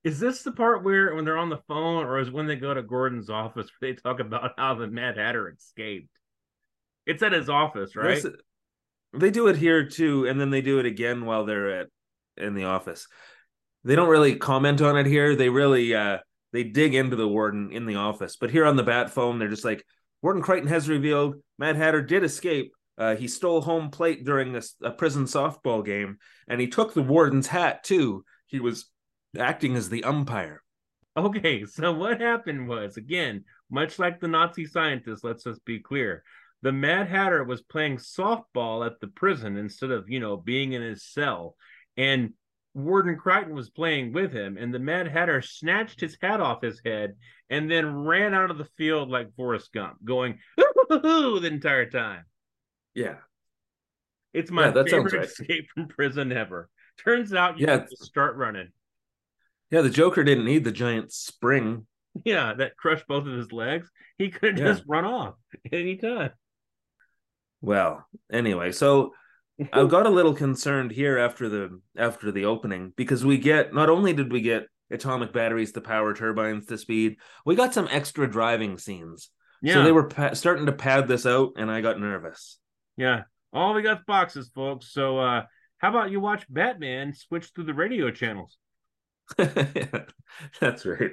Is 0.04 0.20
this 0.20 0.44
the 0.44 0.52
part 0.52 0.84
where 0.84 1.16
when 1.16 1.24
they're 1.24 1.38
on 1.38 1.50
the 1.50 1.62
phone, 1.68 2.06
or 2.06 2.20
is 2.20 2.32
when 2.32 2.48
they 2.48 2.56
go 2.56 2.74
to 2.74 2.82
Gordon's 2.82 3.30
office 3.30 3.70
where 3.80 3.92
they 3.94 4.02
talk 4.02 4.20
about 4.20 4.52
how 4.58 4.76
the 4.76 4.88
Mad 4.88 5.18
Hatter 5.18 5.50
escaped? 5.50 6.10
It's 7.06 7.24
at 7.24 7.32
his 7.32 7.50
office, 7.50 7.96
right? 7.96 8.22
Yes, 8.24 8.28
they 9.14 9.32
do 9.32 9.48
it 9.48 9.56
here 9.56 9.88
too, 9.88 10.28
and 10.28 10.40
then 10.40 10.50
they 10.50 10.62
do 10.62 10.80
it 10.80 10.86
again 10.86 11.26
while 11.26 11.46
they're 11.46 11.82
at 11.82 11.88
in 12.38 12.54
the 12.54 12.66
office. 12.66 13.08
They 13.84 13.96
don't 13.96 14.10
really 14.10 14.36
comment 14.36 14.82
on 14.82 14.98
it 14.98 15.06
here. 15.06 15.36
They 15.36 15.50
really 15.50 15.96
uh 15.96 16.20
they 16.52 16.64
dig 16.64 16.96
into 16.96 17.16
the 17.16 17.28
warden 17.28 17.72
in 17.72 17.86
the 17.86 17.96
office. 17.96 18.36
But 18.36 18.52
here 18.52 18.66
on 18.66 18.76
the 18.76 18.84
bat 18.84 19.10
phone, 19.10 19.40
they're 19.40 19.48
just 19.48 19.66
like 19.66 19.84
Warden 20.22 20.42
Crichton 20.42 20.70
has 20.70 20.90
revealed 20.90 21.36
Mad 21.58 21.76
Hatter 21.76 22.02
did 22.02 22.24
escape. 22.24 22.74
Uh, 22.98 23.16
he 23.16 23.28
stole 23.28 23.62
home 23.62 23.90
plate 23.90 24.26
during 24.26 24.56
a, 24.56 24.62
a 24.84 24.92
prison 24.92 25.24
softball 25.24 25.86
game, 25.86 26.18
and 26.50 26.60
he 26.60 26.68
took 26.68 26.94
the 26.94 27.02
warden's 27.02 27.48
hat 27.48 27.84
too. 27.84 28.26
He 28.48 28.60
was 28.60 28.86
acting 29.38 29.76
as 29.76 29.90
the 29.90 30.04
umpire. 30.04 30.64
Okay, 31.18 31.66
so 31.66 31.92
what 31.92 32.22
happened 32.22 32.70
was 32.70 32.96
again, 32.96 33.44
much 33.70 34.00
like 34.00 34.22
the 34.22 34.28
Nazi 34.28 34.66
scientist, 34.66 35.24
let's 35.24 35.44
just 35.44 35.66
be 35.66 35.80
clear. 35.80 36.24
The 36.62 36.72
Mad 36.72 37.10
Hatter 37.10 37.44
was 37.44 37.62
playing 37.62 37.98
softball 37.98 38.86
at 38.86 39.02
the 39.02 39.08
prison 39.08 39.58
instead 39.58 39.92
of, 39.92 40.08
you 40.08 40.22
know, 40.22 40.38
being 40.38 40.74
in 40.74 40.82
his 40.82 41.04
cell. 41.04 41.56
And 41.98 42.34
Warden 42.74 43.18
Crichton 43.18 43.54
was 43.56 43.70
playing 43.70 44.14
with 44.14 44.32
him, 44.32 44.58
and 44.58 44.74
the 44.74 44.80
Mad 44.80 45.08
Hatter 45.08 45.42
snatched 45.42 46.00
his 46.00 46.18
hat 46.22 46.40
off 46.40 46.62
his 46.62 46.82
head 46.86 47.16
and 47.50 47.70
then 47.70 48.04
ran 48.04 48.34
out 48.34 48.52
of 48.52 48.58
the 48.58 48.68
field 48.78 49.10
like 49.10 49.36
Forrest 49.36 49.74
Gump, 49.74 49.98
going 50.06 50.40
the 50.90 51.50
entire 51.52 51.90
time. 51.90 52.24
Yeah, 52.94 53.18
It's 54.34 54.52
my 54.52 54.68
Yeah, 54.68 54.84
favorite 54.84 55.14
right. 55.14 55.24
escape 55.26 55.68
from 55.74 55.88
prison 55.88 56.32
ever. 56.32 56.70
Turns 57.04 57.34
out 57.34 57.58
you 57.60 57.66
Yeah. 57.66 57.86
start 57.94 58.36
running. 58.36 58.70
yeah. 59.72 59.82
The 59.82 59.90
Joker 59.90 60.24
didn't 60.24 60.46
need 60.46 60.64
the 60.64 60.72
giant 60.72 61.12
spring. 61.12 61.88
Yeah, 62.26 62.54
that 62.54 62.76
crushed 62.78 63.08
both 63.08 63.26
of 63.28 63.34
his 63.34 63.52
legs. 63.52 63.90
He 64.18 64.30
could 64.30 64.58
Yeah. 64.58 64.66
just 64.66 64.84
run 64.88 65.06
off 65.06 65.36
anytime. 65.72 66.32
Well, 67.62 68.06
anyway, 68.32 68.72
so 68.72 69.14
I 69.74 69.86
got 69.88 70.06
a 70.06 70.10
little 70.10 70.34
concerned 70.34 70.92
here 70.92 71.18
after 71.18 71.50
the 71.50 71.82
after 71.98 72.32
the 72.32 72.46
opening 72.46 72.94
because 72.96 73.26
we 73.26 73.38
get 73.38 73.74
not 73.74 73.90
only 73.90 74.14
did 74.14 74.32
we 74.32 74.42
get 74.42 74.68
atomic 74.92 75.32
batteries 75.34 75.72
to 75.74 75.82
power 75.82 76.14
turbines 76.14 76.66
to 76.68 76.78
speed, 76.78 77.18
we 77.46 77.56
got 77.56 77.74
some 77.74 77.88
extra 77.92 78.30
driving 78.30 78.78
scenes. 78.78 79.30
Yeah, 79.62 79.76
So 79.76 79.84
they 79.84 79.92
were 79.92 80.08
pa- 80.08 80.34
starting 80.34 80.66
to 80.68 80.72
pad 80.72 81.08
this 81.08 81.26
out, 81.26 81.54
and 81.58 81.70
I 81.70 81.82
got 81.82 82.00
nervous. 82.00 82.58
yeah. 82.98 83.24
All 83.52 83.74
we 83.74 83.82
got 83.82 84.06
boxes, 84.06 84.50
folks. 84.54 84.92
So 84.94 85.18
uh 85.20 85.44
How 85.80 85.90
about 85.90 86.12
you 86.12 86.20
watch 86.20 86.46
Batman 86.50 87.14
switch 87.14 87.48
through 87.54 87.66
the 87.66 87.74
radio 87.74 88.12
channels? 88.12 88.58
yeah, 89.38 90.06
that's 90.60 90.86
right. 90.86 91.12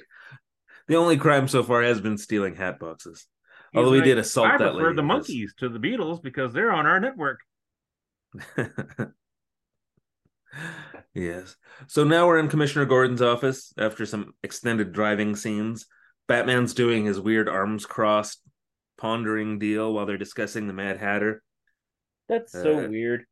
The 0.88 0.96
only 0.96 1.16
crime 1.16 1.48
so 1.48 1.62
far 1.62 1.82
has 1.82 2.00
been 2.00 2.18
stealing 2.18 2.54
hat 2.54 2.78
boxes. 2.78 3.26
He's 3.72 3.78
Although 3.80 3.96
like, 3.96 4.04
did 4.04 4.18
assault 4.18 4.48
I 4.48 4.58
that 4.58 4.72
prefer 4.74 4.94
the 4.94 5.02
Monkees 5.02 5.50
to 5.58 5.68
the 5.68 5.78
Beatles 5.80 6.22
because 6.22 6.52
they're 6.52 6.70
on 6.72 6.86
our 6.86 7.00
network. 7.00 7.40
yes. 11.14 11.56
So 11.86 12.04
now 12.04 12.26
we're 12.26 12.38
in 12.38 12.48
Commissioner 12.48 12.84
Gordon's 12.84 13.22
office 13.22 13.72
after 13.78 14.06
some 14.06 14.34
extended 14.42 14.92
driving 14.92 15.36
scenes. 15.36 15.86
Batman's 16.28 16.74
doing 16.74 17.04
his 17.04 17.20
weird 17.20 17.48
arms 17.48 17.86
crossed, 17.86 18.40
pondering 18.98 19.58
deal 19.58 19.92
while 19.92 20.06
they're 20.06 20.18
discussing 20.18 20.66
the 20.66 20.72
Mad 20.72 20.98
Hatter. 20.98 21.42
That's 22.28 22.52
so 22.52 22.84
Uh, 22.84 22.88
weird. 22.88 23.24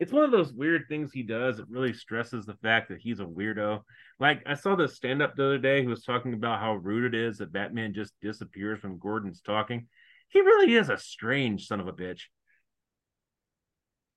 It's 0.00 0.12
one 0.12 0.24
of 0.24 0.32
those 0.32 0.52
weird 0.52 0.86
things 0.88 1.12
he 1.12 1.22
does. 1.22 1.60
It 1.60 1.66
really 1.68 1.92
stresses 1.92 2.44
the 2.44 2.56
fact 2.56 2.88
that 2.88 3.00
he's 3.00 3.20
a 3.20 3.24
weirdo. 3.24 3.82
Like 4.18 4.42
I 4.44 4.54
saw 4.54 4.74
this 4.74 4.96
stand 4.96 5.22
up 5.22 5.36
the 5.36 5.46
other 5.46 5.58
day 5.58 5.84
who 5.84 5.88
was 5.88 6.04
talking 6.04 6.34
about 6.34 6.60
how 6.60 6.74
rude 6.74 7.14
it 7.14 7.18
is 7.18 7.38
that 7.38 7.52
Batman 7.52 7.94
just 7.94 8.12
disappears 8.20 8.82
when 8.82 8.98
Gordon's 8.98 9.40
talking. 9.40 9.86
He 10.28 10.40
really 10.40 10.74
is 10.74 10.88
a 10.88 10.98
strange 10.98 11.68
son 11.68 11.78
of 11.78 11.86
a 11.86 11.92
bitch. 11.92 12.22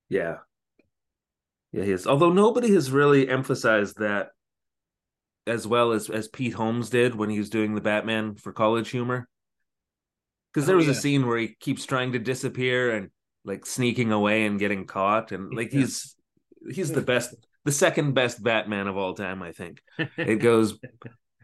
Yeah. 0.08 0.36
Yeah, 1.72 1.84
he 1.84 1.92
is. 1.92 2.06
Although 2.06 2.32
nobody 2.32 2.72
has 2.74 2.90
really 2.90 3.28
emphasized 3.28 3.98
that 3.98 4.28
as 5.46 5.66
well 5.66 5.92
as 5.92 6.08
as 6.10 6.28
Pete 6.28 6.54
Holmes 6.54 6.90
did 6.90 7.14
when 7.14 7.30
he 7.30 7.38
was 7.38 7.50
doing 7.50 7.74
the 7.74 7.80
Batman 7.80 8.34
for 8.34 8.52
CollegeHumor. 8.52 9.24
Because 10.52 10.66
there 10.66 10.76
Oh, 10.76 10.78
was 10.78 10.86
yeah. 10.86 10.92
a 10.92 10.96
scene 10.96 11.26
where 11.26 11.38
he 11.38 11.48
keeps 11.60 11.84
trying 11.84 12.12
to 12.12 12.18
disappear 12.18 12.94
and 12.94 13.10
like 13.44 13.66
sneaking 13.66 14.12
away 14.12 14.46
and 14.46 14.58
getting 14.58 14.86
caught, 14.86 15.30
and 15.32 15.52
like 15.54 15.72
Yeah. 15.72 15.80
he's 15.80 16.16
he's 16.70 16.90
the 16.92 17.00
best, 17.02 17.34
the 17.64 17.72
second 17.72 18.14
best 18.14 18.42
Batman 18.42 18.88
of 18.88 18.96
all 18.96 19.14
time. 19.14 19.42
I 19.42 19.52
think 19.52 19.82
it 20.16 20.36
goes. 20.36 20.78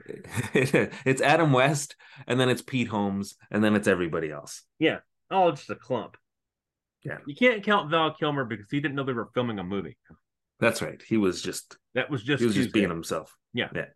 it's 0.54 1.22
Adam 1.22 1.52
West, 1.52 1.96
and 2.26 2.38
then 2.38 2.48
it's 2.50 2.62
Pete 2.62 2.88
Holmes, 2.88 3.36
and 3.50 3.62
then 3.64 3.74
it's 3.74 3.88
everybody 3.88 4.30
else. 4.30 4.62
Yeah. 4.78 4.98
Oh, 5.30 5.48
it's 5.48 5.60
just 5.60 5.70
a 5.70 5.76
clump. 5.76 6.16
Yeah. 7.04 7.18
You 7.26 7.34
can't 7.36 7.62
count 7.62 7.90
Val 7.90 8.14
Kilmer 8.14 8.44
because 8.44 8.66
he 8.70 8.80
didn't 8.80 8.94
know 8.96 9.04
they 9.04 9.12
were 9.12 9.28
filming 9.34 9.58
a 9.58 9.64
movie. 9.64 9.96
That's 10.60 10.80
right. 10.80 11.02
He 11.06 11.16
was 11.16 11.42
just 11.42 11.76
That 11.94 12.10
was 12.10 12.22
just 12.22 12.40
he 12.40 12.46
was 12.46 12.54
just 12.54 12.72
being 12.72 12.88
himself. 12.88 13.36
Yeah. 13.52 13.68
Yeah. 13.74 13.86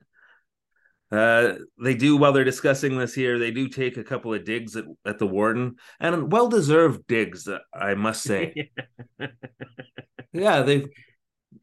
Uh, 1.11 1.55
they 1.83 1.95
do 1.95 2.19
while 2.19 2.33
they're 2.35 2.45
discussing 2.45 2.99
this 2.99 3.15
here. 3.15 3.38
They 3.38 3.50
do 3.50 3.69
take 3.69 3.97
a 3.97 4.05
couple 4.05 4.35
of 4.35 4.45
digs 4.45 4.77
at, 4.77 4.85
at 5.07 5.19
the 5.19 5.27
warden, 5.27 5.77
and 5.99 6.31
well 6.31 6.50
deserved 6.50 7.07
digs, 7.07 7.49
uh, 7.49 7.61
I 7.73 7.95
must 7.95 8.23
say. 8.23 8.71
yeah, 10.35 10.61
they 10.62 10.85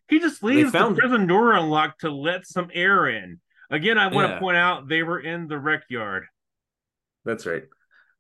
He 0.07 0.19
just 0.19 0.43
leaves 0.43 0.71
the 0.71 0.95
prison 0.97 1.27
door 1.27 1.53
unlocked 1.53 2.01
to 2.01 2.09
let 2.09 2.47
some 2.47 2.71
air 2.73 3.07
in. 3.07 3.39
Again, 3.69 3.99
I 3.99 4.07
want 4.07 4.29
Yeah. 4.29 4.33
to 4.35 4.39
point 4.39 4.57
out 4.57 4.87
they 4.87 5.03
were 5.03 5.19
in 5.19 5.47
the 5.47 5.59
rec 5.59 5.83
yard. 5.89 6.25
that's 7.23 7.45
right. 7.45 7.63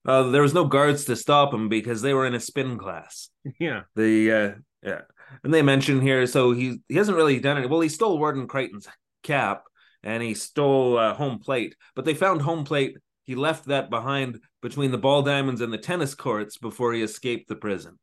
Uh, 0.05 0.23
there 0.29 0.41
was 0.41 0.53
no 0.53 0.65
guards 0.65 1.05
to 1.05 1.15
stop 1.15 1.53
him 1.53 1.67
because 1.69 2.01
they 2.01 2.13
were 2.13 2.25
in 2.25 2.35
a 2.35 2.39
spin 2.39 2.77
class. 2.77 3.29
Yeah. 3.59 3.81
The 3.95 4.31
uh, 4.31 4.51
yeah, 4.83 5.01
and 5.43 5.53
they 5.53 5.61
mention 5.61 6.01
here, 6.01 6.25
so 6.27 6.51
he 6.51 6.79
he 6.87 6.95
hasn't 6.95 7.17
really 7.17 7.39
done 7.39 7.57
it. 7.57 7.69
Well, 7.69 7.81
he 7.81 7.89
stole 7.89 8.19
Warden 8.19 8.47
Crichton's 8.47 8.87
cap 9.23 9.63
and 10.03 10.21
he 10.21 10.35
stole 10.35 10.97
uh, 10.99 11.13
home 11.15 11.39
plate, 11.39 11.75
but 11.95 12.05
they 12.05 12.13
found 12.13 12.41
home 12.41 12.63
plate. 12.63 12.97
He 13.25 13.33
left 13.33 13.65
that 13.65 13.89
behind 13.89 14.39
between 14.61 14.91
the 14.91 14.99
ball 14.99 15.23
diamonds 15.23 15.61
and 15.61 15.73
the 15.73 15.79
tennis 15.79 16.13
courts 16.13 16.57
before 16.59 16.93
he 16.93 17.01
escaped 17.01 17.47
the 17.49 17.55
prison. 17.55 17.97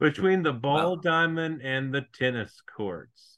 Between 0.00 0.42
the 0.42 0.54
ball 0.54 0.96
Wow. 0.96 1.02
diamond 1.02 1.60
and 1.62 1.92
the 1.94 2.06
tennis 2.18 2.62
courts. 2.74 3.36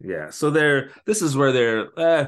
Yeah, 0.00 0.30
so 0.30 0.50
they're 0.50 0.90
this 1.06 1.20
is 1.22 1.36
where 1.36 1.50
they're 1.50 1.98
uh, 1.98 2.26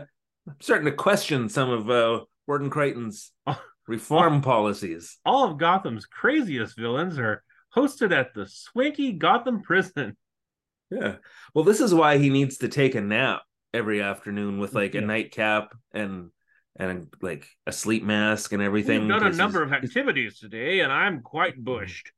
starting 0.58 0.86
to 0.86 0.92
question 0.92 1.48
some 1.48 1.70
of 1.70 1.88
uh, 1.88 2.24
Warden 2.48 2.70
Crichton's. 2.70 3.30
reform 3.90 4.40
policies. 4.40 5.18
All 5.26 5.50
of 5.50 5.58
Gotham's 5.58 6.06
craziest 6.06 6.78
villains 6.78 7.18
are 7.18 7.42
hosted 7.76 8.12
at 8.12 8.32
the 8.32 8.46
swanky 8.46 9.12
Gotham 9.12 9.62
prison. 9.62 10.16
Yeah. 10.90 11.16
Well, 11.54 11.64
this 11.64 11.80
is 11.80 11.92
why 11.92 12.18
he 12.18 12.30
needs 12.30 12.58
to 12.58 12.68
take 12.68 12.94
a 12.94 13.00
nap 13.00 13.42
every 13.74 14.00
afternoon 14.00 14.58
with 14.58 14.74
like 14.74 14.94
a 14.94 15.00
nightcap 15.00 15.74
and 15.92 16.30
and 16.76 17.08
like 17.20 17.46
a 17.66 17.72
sleep 17.72 18.04
mask 18.04 18.52
and 18.52 18.62
everything. 18.62 19.00
We've 19.00 19.08
done 19.08 19.26
a 19.26 19.36
number 19.36 19.62
of 19.62 19.72
activities 19.72 20.38
today, 20.38 20.80
and 20.80 20.92
I'm 20.92 21.20
quite 21.20 21.54
mm-hmm. 21.54 21.64
bushed. 21.64 22.12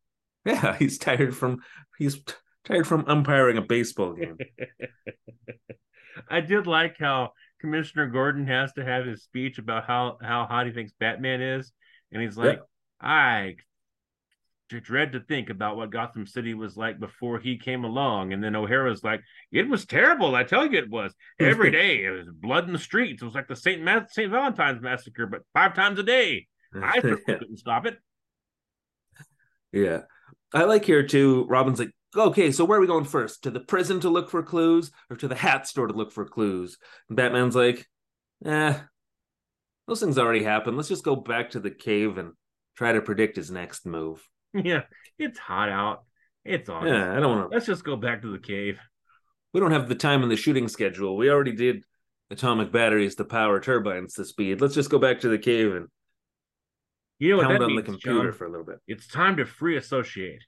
Yeah, 0.45 0.77
he's 0.79 0.99
tired 0.99 1.35
from 1.35 1.63
he's 1.99 2.23
tired 2.65 2.87
from 2.87 3.07
umpiring 3.09 3.57
a 3.57 3.63
baseball 3.63 4.13
game. 4.13 4.37
I 6.29 6.41
did 6.43 6.67
like 6.67 6.97
how 6.99 7.33
Commissioner 7.63 8.09
Gordon 8.09 8.47
has 8.49 8.73
to 8.73 8.85
have 8.85 9.07
his 9.07 9.23
speech 9.23 9.59
about 9.59 9.87
how 9.87 10.19
how 10.21 10.45
hot 10.45 10.67
he 10.67 10.73
thinks 10.73 10.93
Batman 10.99 11.41
is, 11.41 11.73
and 12.11 12.21
he's 12.21 12.37
like, 12.37 12.61
"I 13.01 13.55
dread 14.69 15.13
to 15.13 15.21
think 15.21 15.51
about 15.51 15.77
what 15.77 15.91
Gotham 15.91 16.27
City 16.27 16.55
was 16.55 16.77
like 16.77 16.99
before 16.99 17.39
he 17.39 17.57
came 17.57 17.85
along." 17.85 18.33
And 18.33 18.43
then 18.43 18.57
O'Hara's 18.57 19.05
like, 19.05 19.23
"It 19.53 19.69
was 19.69 19.87
terrible. 19.87 20.35
I 20.35 20.43
tell 20.43 20.67
you, 20.67 20.77
it 20.77 20.91
was. 20.91 21.15
Every 21.39 21.71
day 21.81 22.05
it 22.05 22.11
was 22.11 22.27
blood 22.33 22.67
in 22.67 22.73
the 22.73 22.79
streets. 22.81 23.23
It 23.23 23.25
was 23.25 23.35
like 23.35 23.47
the 23.47 23.57
Saint 23.57 23.81
Ma- 23.81 24.07
Saint 24.11 24.33
Valentine's 24.33 24.83
massacre, 24.83 25.27
but 25.27 25.43
five 25.55 25.75
times 25.75 26.01
a 26.01 26.03
day. 26.03 26.49
I 26.75 27.01
couldn't 27.01 27.59
stop 27.59 27.87
it." 27.87 27.97
yeah. 29.71 30.01
I 30.53 30.65
like 30.65 30.85
here 30.85 31.07
too. 31.07 31.47
Robin's 31.49 31.79
like, 31.79 31.93
okay, 32.17 32.53
so 32.53 32.65
where 32.65 32.79
are 32.79 32.81
we 32.81 32.87
going 32.87 33.05
first? 33.05 33.43
To 33.45 33.51
the 33.51 33.61
prison 33.61 34.01
to 34.01 34.11
look 34.11 34.31
for 34.31 34.43
clues 34.43 34.91
or 35.11 35.17
to 35.17 35.29
the 35.29 35.35
hat 35.35 35.67
store 35.67 35.87
to 35.87 35.95
look 35.95 36.13
for 36.13 36.25
clues? 36.25 36.79
And 37.09 37.17
Batman's 37.17 37.57
like, 37.57 37.87
eh, 38.45 38.79
those 39.89 40.01
things 40.01 40.19
already 40.19 40.45
happened. 40.45 40.77
Let's 40.77 40.89
just 40.89 41.05
go 41.05 41.17
back 41.17 41.51
to 41.51 41.61
the 41.61 41.71
cave 41.71 42.19
and 42.19 42.33
try 42.77 42.93
to 42.93 43.03
predict 43.03 43.37
his 43.37 43.51
next 43.51 43.87
move. 43.87 44.27
Yeah, 44.55 44.83
it's 45.19 45.39
hot 45.39 45.71
out. 45.71 46.05
It's 46.45 46.69
on. 46.69 46.87
Yeah, 46.87 47.17
I 47.17 47.21
don't 47.21 47.31
want 47.39 47.51
to. 47.51 47.55
Let's 47.55 47.65
just 47.65 47.85
go 47.85 47.97
back 47.97 48.21
to 48.21 48.31
the 48.31 48.39
cave. 48.39 48.79
We 49.55 49.61
don't 49.61 49.71
have 49.71 49.89
the 49.89 49.95
time 49.95 50.23
in 50.23 50.29
the 50.29 50.37
shooting 50.37 50.69
schedule. 50.69 51.17
We 51.17 51.31
already 51.31 51.53
did 51.53 51.85
atomic 52.31 52.71
batteries 52.71 53.15
to 53.15 53.25
power 53.25 53.61
turbines 53.61 54.15
to 54.15 54.27
speed. 54.27 54.61
Let's 54.61 54.75
just 54.75 54.91
go 54.91 54.99
back 54.99 55.21
to 55.21 55.29
the 55.29 55.39
cave 55.39 55.75
and 55.75 55.89
You 57.19 57.31
know 57.31 57.37
what 57.39 57.47
pound 57.47 57.55
that 57.57 57.63
on 57.65 57.71
the 57.71 57.77
means, 57.77 57.87
computer 57.87 58.29
John? 58.31 58.33
for 58.33 58.45
a 58.47 58.51
little 58.51 58.67
bit. 58.67 58.77
It's 58.87 59.07
time 59.07 59.39
to 59.39 59.47
free 59.47 59.79
associate. 59.79 60.43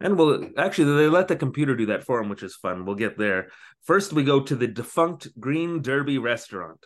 And 0.00 0.18
we'll 0.18 0.50
actually 0.58 0.96
they 0.96 1.08
let 1.08 1.28
the 1.28 1.36
computer 1.36 1.76
do 1.76 1.86
that 1.86 2.04
for 2.04 2.20
him, 2.20 2.28
which 2.28 2.42
is 2.42 2.56
fun. 2.56 2.84
We'll 2.84 2.96
get 2.96 3.16
there. 3.16 3.48
First, 3.84 4.12
we 4.12 4.24
go 4.24 4.40
to 4.40 4.56
the 4.56 4.66
defunct 4.66 5.28
Green 5.38 5.82
Derby 5.82 6.18
restaurant, 6.18 6.84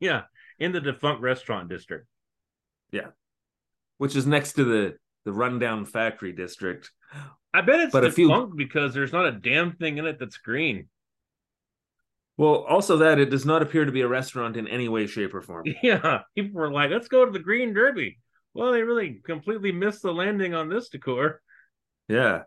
Yeah, 0.00 0.22
in 0.58 0.72
the 0.72 0.80
defunct 0.80 1.20
restaurant 1.20 1.68
district. 1.68 2.06
Yeah, 2.92 3.08
which 3.98 4.14
is 4.16 4.26
next 4.26 4.52
to 4.54 4.64
the 4.64 4.96
the 5.24 5.32
rundown 5.32 5.84
factory 5.84 6.32
district. 6.32 6.90
I 7.52 7.60
bet 7.60 7.80
it's 7.80 7.92
But 7.92 8.14
defunct 8.14 8.56
because 8.56 8.94
there's 8.94 9.12
not 9.12 9.26
a 9.26 9.32
damn 9.32 9.72
thing 9.76 9.98
in 9.98 10.06
it 10.06 10.18
that's 10.18 10.38
green. 10.38 10.88
Well, 12.38 12.64
also 12.64 12.96
that 12.98 13.18
it 13.18 13.30
does 13.30 13.44
not 13.44 13.62
appear 13.62 13.84
to 13.84 13.92
be 13.92 14.00
a 14.00 14.08
restaurant 14.08 14.56
in 14.56 14.66
any 14.66 14.88
way, 14.88 15.06
shape, 15.06 15.34
or 15.34 15.42
form. 15.42 15.64
Yeah, 15.82 16.20
people 16.34 16.60
were 16.60 16.72
like, 16.72 16.90
"Let's 16.90 17.08
go 17.08 17.24
to 17.24 17.30
the 17.30 17.38
Green 17.38 17.74
Derby." 17.74 18.18
Well, 18.54 18.72
they 18.72 18.82
really 18.82 19.20
completely 19.24 19.72
missed 19.72 20.02
the 20.02 20.12
landing 20.12 20.54
on 20.54 20.68
this 20.68 20.88
decor. 20.88 21.41
Yeah. 22.12 22.42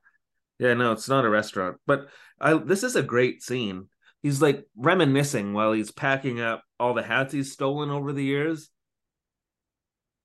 Yeah, 0.59 0.73
no, 0.73 0.91
it's 0.93 1.09
not 1.09 1.25
a 1.25 1.29
restaurant. 1.29 1.77
But 1.85 2.07
I 2.39 2.53
this 2.55 2.83
is 2.83 2.95
a 2.95 3.03
great 3.03 3.43
scene. 3.43 3.89
He's 4.23 4.41
like 4.41 4.65
reminiscing 4.75 5.53
while 5.53 5.73
he's 5.73 5.91
packing 5.91 6.39
up 6.41 6.63
all 6.79 6.93
the 6.93 7.03
hats 7.03 7.33
he's 7.33 7.51
stolen 7.51 7.89
over 7.89 8.13
the 8.13 8.23
years. 8.23 8.69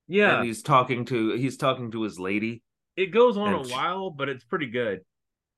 Yeah, 0.08 0.38
And 0.38 0.46
he's 0.46 0.62
talking 0.62 1.04
to 1.06 1.32
he's 1.36 1.56
talking 1.56 1.90
to 1.92 2.02
his 2.02 2.18
lady. 2.18 2.62
it 2.96 3.06
goes 3.12 3.36
on 3.36 3.54
a 3.54 3.62
while, 3.62 4.10
but 4.10 4.28
it's 4.28 4.44
pretty 4.44 4.66
good. 4.66 5.00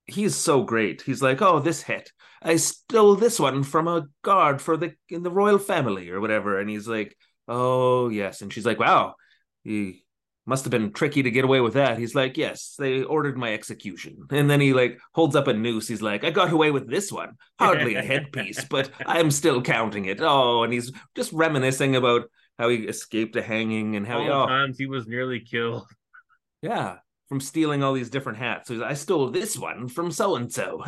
He's 0.07 0.35
so 0.35 0.63
great. 0.65 1.03
He's 1.03 1.23
like, 1.23 1.41
"Oh, 1.43 1.61
this 1.61 1.83
hat. 1.83 2.11
I 2.43 2.57
stole 2.57 3.15
this 3.17 3.39
one 3.39 3.63
from 3.63 3.87
a 3.89 4.09
guard 4.23 4.61
for 4.61 4.77
the 4.77 4.95
in 5.09 5.23
the 5.23 5.31
royal 5.31 5.59
family 5.59 6.11
or 6.11 6.21
whatever." 6.21 6.59
And 6.61 6.69
he's 6.69 6.89
like, 6.89 7.17
"Oh, 7.49 8.09
yes." 8.09 8.43
And 8.43 8.53
she's 8.53 8.67
like, 8.67 8.79
"Wow. 8.81 9.15
He 9.65 10.05
must 10.47 10.65
have 10.65 10.71
been 10.71 10.93
tricky 10.93 11.23
to 11.23 11.31
get 11.31 11.45
away 11.45 11.61
with 11.61 11.75
that." 11.75 11.99
He's 11.99 12.15
like, 12.15 12.37
"Yes, 12.37 12.75
they 12.79 13.03
ordered 13.03 13.37
my 13.37 13.53
execution." 13.53 14.17
And 14.31 14.51
then 14.51 14.61
he 14.61 14.73
like 14.73 14.99
holds 15.15 15.37
up 15.37 15.49
a 15.49 15.53
noose. 15.53 15.89
He's 15.89 16.03
like, 16.03 16.25
"I 16.25 16.31
got 16.31 16.53
away 16.53 16.71
with 16.71 16.89
this 16.89 17.13
one. 17.13 17.37
Hardly 17.59 17.95
a 17.95 18.03
headpiece, 18.03 18.65
but 18.65 18.91
I'm 19.07 19.31
still 19.31 19.63
counting 19.63 20.07
it." 20.07 20.21
Oh, 20.21 20.63
and 20.63 20.73
he's 20.73 20.93
just 21.15 21.33
reminiscing 21.33 21.97
about 21.97 22.31
how 22.59 22.69
he 22.69 22.79
escaped 22.79 23.37
a 23.37 23.43
hanging 23.43 23.97
and 23.97 24.07
how 24.07 24.19
All 24.19 24.25
he, 24.25 24.31
oh, 24.31 24.47
times 24.47 24.79
he 24.79 24.87
was 24.87 25.07
nearly 25.07 25.41
killed. 25.41 25.87
yeah, 26.61 26.99
from 27.29 27.41
stealing 27.41 27.83
all 27.83 27.95
these 27.95 28.11
different 28.11 28.39
hats. 28.39 28.69
So 28.69 28.75
he's, 28.75 28.83
I 28.83 28.95
stole 28.95 29.31
this 29.31 29.57
one 29.57 29.89
from 29.89 30.11
so 30.11 30.37
and 30.37 30.53
so, 30.53 30.83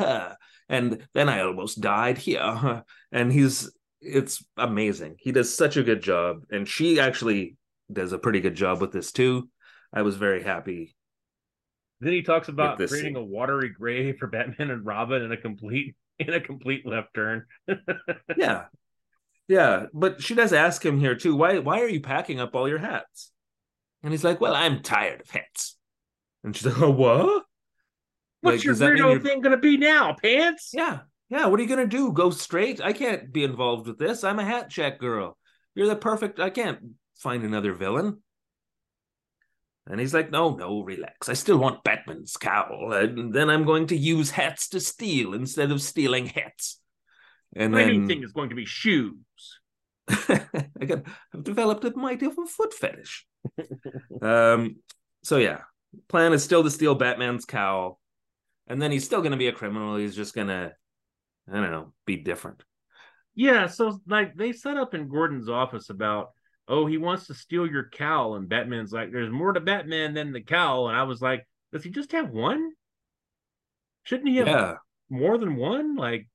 and 0.68 1.06
then 1.14 1.28
I 1.28 1.40
almost 1.40 1.80
died 1.80 2.18
here. 2.18 2.84
And 3.12 3.32
he's 3.32 3.70
it's 4.00 4.44
amazing. 4.56 5.16
He 5.18 5.32
does 5.32 5.56
such 5.56 5.76
a 5.78 5.82
good 5.82 6.02
job, 6.02 6.42
and 6.50 6.68
she 6.68 7.00
actually 7.00 7.56
does 7.92 8.12
a 8.12 8.18
pretty 8.18 8.40
good 8.40 8.54
job 8.54 8.80
with 8.80 8.92
this 8.92 9.12
too. 9.12 9.48
I 9.92 10.02
was 10.02 10.16
very 10.16 10.42
happy. 10.42 10.94
Then 12.00 12.12
he 12.12 12.22
talks 12.22 12.48
about 12.48 12.76
creating 12.76 13.14
scene. 13.14 13.16
a 13.16 13.24
watery 13.24 13.70
grave 13.70 14.16
for 14.18 14.26
Batman 14.26 14.70
and 14.70 14.84
Robin 14.84 15.22
in 15.22 15.32
a 15.32 15.36
complete 15.36 15.94
in 16.18 16.30
a 16.30 16.40
complete 16.40 16.86
left 16.86 17.14
turn. 17.14 17.46
yeah. 18.36 18.64
Yeah. 19.48 19.86
But 19.92 20.22
she 20.22 20.34
does 20.34 20.52
ask 20.52 20.84
him 20.84 20.98
here 21.00 21.14
too, 21.14 21.36
why 21.36 21.58
why 21.58 21.80
are 21.80 21.88
you 21.88 22.00
packing 22.00 22.40
up 22.40 22.54
all 22.54 22.68
your 22.68 22.78
hats? 22.78 23.30
And 24.02 24.12
he's 24.12 24.24
like, 24.24 24.40
Well, 24.40 24.54
I'm 24.54 24.82
tired 24.82 25.22
of 25.22 25.30
hats. 25.30 25.76
And 26.42 26.56
she's 26.56 26.66
like, 26.66 26.80
Oh, 26.82 26.90
what? 26.90 27.44
What's 28.42 28.58
Like, 28.58 28.64
your 28.64 28.72
does 28.72 28.80
that 28.80 28.92
mean 28.92 29.02
weirdo 29.02 29.22
thing 29.22 29.40
gonna 29.40 29.56
be 29.56 29.76
now, 29.76 30.14
pants? 30.20 30.70
Yeah. 30.72 31.00
Yeah. 31.30 31.46
What 31.46 31.58
are 31.58 31.62
you 31.62 31.68
gonna 31.68 31.86
do? 31.86 32.12
Go 32.12 32.30
straight? 32.30 32.80
I 32.82 32.92
can't 32.92 33.32
be 33.32 33.44
involved 33.44 33.86
with 33.86 33.98
this. 33.98 34.24
I'm 34.24 34.38
a 34.38 34.44
hat 34.44 34.68
check 34.68 34.98
girl. 34.98 35.38
You're 35.74 35.88
the 35.88 35.96
perfect 35.96 36.38
I 36.38 36.50
can't 36.50 36.80
find 37.16 37.44
another 37.44 37.72
villain. 37.72 38.22
And 39.86 40.00
he's 40.00 40.14
like, 40.14 40.30
no, 40.30 40.54
no, 40.54 40.82
relax. 40.82 41.28
I 41.28 41.34
still 41.34 41.58
want 41.58 41.84
Batman's 41.84 42.36
cowl. 42.38 42.92
And 42.92 43.34
then 43.34 43.50
I'm 43.50 43.64
going 43.64 43.88
to 43.88 43.96
use 43.96 44.30
hats 44.30 44.68
to 44.70 44.80
steal 44.80 45.34
instead 45.34 45.70
of 45.70 45.82
stealing 45.82 46.26
hats. 46.26 46.80
And 47.54 47.72
My 47.72 47.84
then 47.84 48.06
thing 48.06 48.22
is 48.22 48.32
going 48.32 48.48
to 48.48 48.56
be 48.56 48.64
shoes. 48.64 49.14
I 50.08 50.84
got, 50.86 51.02
I've 51.34 51.44
developed 51.44 51.84
a 51.84 51.96
mighty 51.96 52.26
of 52.26 52.38
a 52.38 52.46
foot 52.46 52.72
fetish. 52.72 53.26
um, 54.22 54.76
so 55.22 55.36
yeah, 55.36 55.60
plan 56.08 56.32
is 56.32 56.44
still 56.44 56.62
to 56.62 56.70
steal 56.70 56.94
Batman's 56.94 57.44
cowl, 57.44 58.00
and 58.66 58.80
then 58.80 58.90
he's 58.90 59.04
still 59.04 59.20
going 59.20 59.32
to 59.32 59.38
be 59.38 59.48
a 59.48 59.52
criminal. 59.52 59.96
He's 59.96 60.16
just 60.16 60.34
gonna, 60.34 60.72
I 61.50 61.52
don't 61.52 61.70
know, 61.70 61.92
be 62.06 62.16
different. 62.16 62.62
Yeah, 63.34 63.66
so 63.66 64.00
like 64.06 64.36
they 64.36 64.52
set 64.52 64.76
up 64.76 64.94
in 64.94 65.08
Gordon's 65.08 65.48
office 65.48 65.90
about, 65.90 66.28
oh, 66.68 66.86
he 66.86 66.98
wants 66.98 67.26
to 67.26 67.34
steal 67.34 67.66
your 67.66 67.88
cowl, 67.90 68.36
and 68.36 68.48
Batman's 68.48 68.92
like, 68.92 69.12
there's 69.12 69.30
more 69.30 69.52
to 69.52 69.60
Batman 69.60 70.14
than 70.14 70.32
the 70.32 70.40
cowl, 70.40 70.88
and 70.88 70.96
I 70.96 71.02
was 71.02 71.20
like, 71.20 71.46
does 71.72 71.84
he 71.84 71.90
just 71.90 72.12
have 72.12 72.30
one? 72.30 72.72
Shouldn't 74.04 74.28
he 74.28 74.36
have 74.36 74.48
Yeah, 74.48 74.74
more 75.08 75.38
than 75.38 75.56
one? 75.56 75.96
Like, 75.96 76.28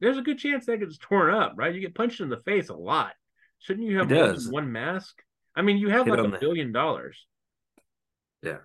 there's 0.00 0.18
a 0.18 0.22
good 0.22 0.38
chance 0.38 0.66
that 0.66 0.78
gets 0.78 0.98
torn 0.98 1.34
up, 1.34 1.54
right? 1.56 1.74
You 1.74 1.80
get 1.80 1.94
punched 1.94 2.20
in 2.20 2.28
the 2.28 2.42
face 2.44 2.68
a 2.68 2.74
lot. 2.74 3.12
Shouldn't 3.60 3.86
you 3.86 3.98
have 3.98 4.10
more 4.10 4.32
than 4.32 4.50
one 4.50 4.72
mask? 4.72 5.22
I 5.56 5.62
mean, 5.62 5.78
you 5.78 5.88
have 5.88 6.06
Hit 6.06 6.16
like 6.16 6.34
a 6.34 6.38
billion 6.38 6.72
dollars. 6.72 7.26
Yeah. 8.42 8.58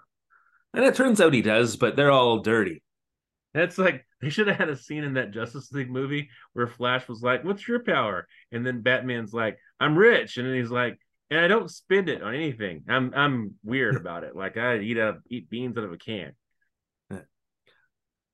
And 0.73 0.83
it 0.83 0.95
turns 0.95 1.21
out 1.21 1.33
he 1.33 1.41
does, 1.41 1.77
but 1.77 1.95
they're 1.95 2.11
all 2.11 2.39
dirty. 2.39 2.83
That's 3.53 3.77
like 3.77 4.05
they 4.21 4.29
should 4.29 4.47
have 4.47 4.57
had 4.57 4.69
a 4.69 4.75
scene 4.75 5.03
in 5.03 5.15
that 5.15 5.31
Justice 5.31 5.71
League 5.71 5.89
movie 5.89 6.29
where 6.53 6.67
Flash 6.67 7.07
was 7.07 7.21
like, 7.21 7.43
"What's 7.43 7.67
your 7.67 7.83
power?" 7.83 8.27
and 8.51 8.65
then 8.65 8.81
Batman's 8.81 9.33
like, 9.33 9.57
"I'm 9.79 9.97
rich," 9.97 10.37
and 10.37 10.47
then 10.47 10.55
he's 10.55 10.69
like, 10.69 10.99
"And 11.31 11.39
I 11.39 11.47
don't 11.47 11.71
spend 11.71 12.09
it 12.09 12.21
on 12.21 12.35
anything. 12.35 12.83
I'm 12.87 13.11
I'm 13.15 13.55
weird 13.63 13.95
about 14.01 14.23
it. 14.23 14.35
Like 14.35 14.57
I 14.57 14.77
eat 14.79 14.99
out 14.99 15.17
eat 15.29 15.49
beans 15.49 15.77
out 15.77 15.83
of 15.83 15.93
a 15.93 15.97
can." 15.97 16.33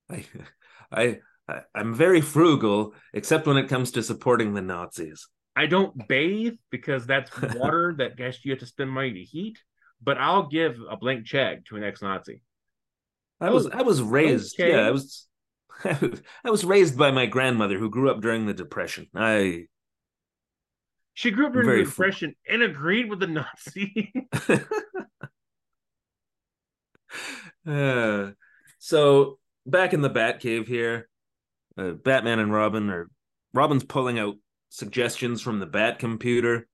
I, 0.09 0.25
I, 0.91 1.19
I, 1.47 1.61
I'm 1.73 1.93
very 1.93 2.21
frugal, 2.21 2.93
except 3.13 3.47
when 3.47 3.57
it 3.57 3.67
comes 3.67 3.91
to 3.91 4.03
supporting 4.03 4.53
the 4.53 4.61
Nazis. 4.61 5.27
I 5.55 5.67
don't 5.67 6.07
bathe 6.07 6.55
because 6.69 7.05
that's 7.05 7.31
water 7.55 7.95
that 7.97 8.17
guess 8.17 8.43
you 8.43 8.51
have 8.51 8.59
to 8.59 8.65
spend 8.65 8.91
money 8.91 9.13
to 9.13 9.23
heat. 9.23 9.57
But 10.01 10.17
I'll 10.17 10.47
give 10.47 10.77
a 10.89 10.97
blank 10.97 11.25
check 11.25 11.65
to 11.65 11.77
an 11.77 11.83
ex-Nazi. 11.83 12.41
I 13.41 13.49
was, 13.49 13.67
Oh, 13.67 13.71
I 13.73 13.81
was 13.81 14.01
raised. 14.01 14.59
okay. 14.59 14.71
Yeah, 14.71 14.87
I 14.87 14.91
was. 14.91 15.27
I 15.83 16.49
was 16.49 16.63
raised 16.63 16.97
by 16.97 17.11
my 17.11 17.25
grandmother 17.25 17.77
who 17.77 17.89
grew 17.89 18.09
up 18.09 18.21
during 18.21 18.45
the 18.45 18.53
Depression. 18.53 19.07
I 19.13 19.65
She 21.13 21.31
grew 21.31 21.47
up 21.47 21.53
during 21.53 21.67
the 21.69 21.83
Depression 21.83 22.35
and 22.47 22.61
agreed 22.63 23.09
with 23.09 23.19
the 23.19 23.27
Nazi. 23.27 24.13
Uh, 27.67 28.31
so 28.79 29.39
back 29.65 29.93
in 29.93 30.01
the 30.01 30.09
Batcave 30.09 30.67
here, 30.67 31.09
uh, 31.77 31.91
Batman 31.91 32.39
and 32.39 32.53
Robin 32.53 32.89
are 32.89 33.09
Robin's 33.53 33.83
pulling 33.83 34.19
out 34.19 34.35
suggestions 34.69 35.41
from 35.41 35.59
the 35.59 35.65
Bat 35.65 35.99
computer, 35.99 36.67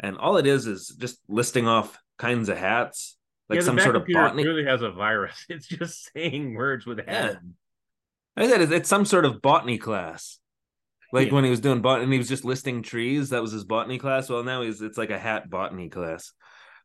and 0.00 0.16
all 0.16 0.36
it 0.38 0.46
is 0.46 0.66
is 0.66 0.88
just 0.98 1.18
listing 1.28 1.66
off 1.68 1.98
kinds 2.18 2.48
of 2.48 2.56
hats, 2.56 3.16
like 3.52 3.60
yeah, 3.60 3.66
some 3.66 3.78
sort 3.78 3.96
of 3.96 4.06
botany. 4.06 4.44
really 4.46 4.64
has 4.64 4.82
a 4.82 4.90
virus. 4.90 5.44
It's 5.48 5.66
just 5.66 6.10
saying 6.12 6.54
words 6.54 6.86
with 6.86 7.00
Yeah. 7.06 7.34
I 8.36 8.48
said 8.48 8.60
it's, 8.62 8.72
it's 8.72 8.88
some 8.88 9.04
sort 9.04 9.24
of 9.24 9.42
botany 9.42 9.78
class. 9.78 10.38
Like 11.12 11.28
Yeah. 11.28 11.34
when 11.34 11.44
he 11.44 11.50
was 11.50 11.60
doing 11.60 11.82
botany, 11.82 12.04
and 12.04 12.12
he 12.12 12.18
was 12.18 12.28
just 12.28 12.44
listing 12.44 12.82
trees. 12.82 13.30
That 13.30 13.42
was 13.42 13.52
his 13.52 13.64
botany 13.64 13.98
class. 13.98 14.28
Well, 14.30 14.42
now 14.44 14.62
he's 14.62 14.80
it's 14.80 14.96
like 14.98 15.10
a 15.10 15.18
hat 15.18 15.50
botany 15.50 15.88
class. 15.90 16.32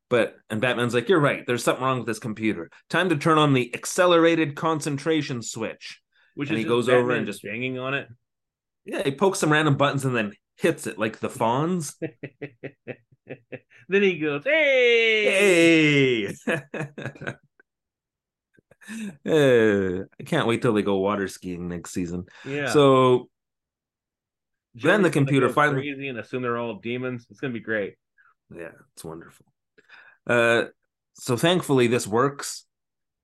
But 0.09 0.35
and 0.49 0.61
Batman's 0.61 0.93
like, 0.93 1.09
you're 1.09 1.19
right. 1.19 1.43
There's 1.47 1.63
something 1.63 1.83
wrong 1.83 1.97
with 1.99 2.07
this 2.07 2.19
computer. 2.19 2.69
Time 2.89 3.09
to 3.09 3.17
turn 3.17 3.37
on 3.37 3.53
the 3.53 3.73
accelerated 3.73 4.55
concentration 4.55 5.41
switch. 5.41 6.01
Which 6.35 6.49
And 6.49 6.57
is 6.57 6.63
he 6.63 6.67
goes 6.69 6.87
over 6.89 7.11
and 7.11 7.25
just- 7.25 7.43
banging 7.43 7.79
on 7.79 7.93
it. 7.93 8.07
Yeah, 8.85 9.03
he 9.03 9.11
pokes 9.11 9.39
some 9.39 9.51
random 9.51 9.75
buttons 9.75 10.05
and 10.05 10.15
then 10.15 10.31
hits 10.57 10.87
it 10.87 10.99
like 10.99 11.19
the 11.19 11.29
Fonz. 11.29 11.93
then 13.89 14.03
he 14.03 14.19
goes, 14.19 14.43
"Hey!" 14.43 16.27
hey! 16.45 17.33
Uh, 18.89 20.03
I 20.17 20.23
can't 20.25 20.47
wait 20.47 20.61
till 20.61 20.73
they 20.73 20.81
go 20.81 20.97
water 20.97 21.27
skiing 21.27 21.67
next 21.67 21.91
season. 21.91 22.25
Yeah. 22.45 22.67
So 22.67 23.29
then 24.75 25.01
the 25.01 25.09
computer 25.09 25.49
finally- 25.49 25.81
crazy 25.81 26.07
and 26.07 26.17
assume 26.17 26.41
they're 26.41 26.57
all 26.57 26.75
demons. 26.75 27.27
It's 27.29 27.39
gonna 27.41 27.53
be 27.53 27.59
great. 27.59 27.95
yeah, 28.49 28.71
it's 28.93 29.03
wonderful. 29.03 29.45
Uh, 30.25 30.65
so 31.15 31.35
thankfully 31.35 31.87
this 31.87 32.07
works. 32.07 32.63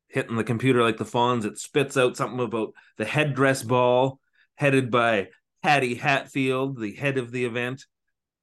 Hitting 0.09 0.35
the 0.35 0.43
computer 0.43 0.83
like 0.83 0.97
the 0.97 1.05
Fonz, 1.05 1.45
it 1.45 1.57
spits 1.57 1.97
out 1.97 2.17
something 2.17 2.39
about 2.39 2.73
the 2.97 3.05
headdress 3.05 3.63
ball, 3.63 4.19
headed 4.55 4.91
by 4.91 5.29
Hattie 5.63 5.95
Hatfield, 5.95 6.79
the 6.79 6.93
head 6.93 7.17
of 7.17 7.31
the 7.31 7.45
event. 7.45 7.85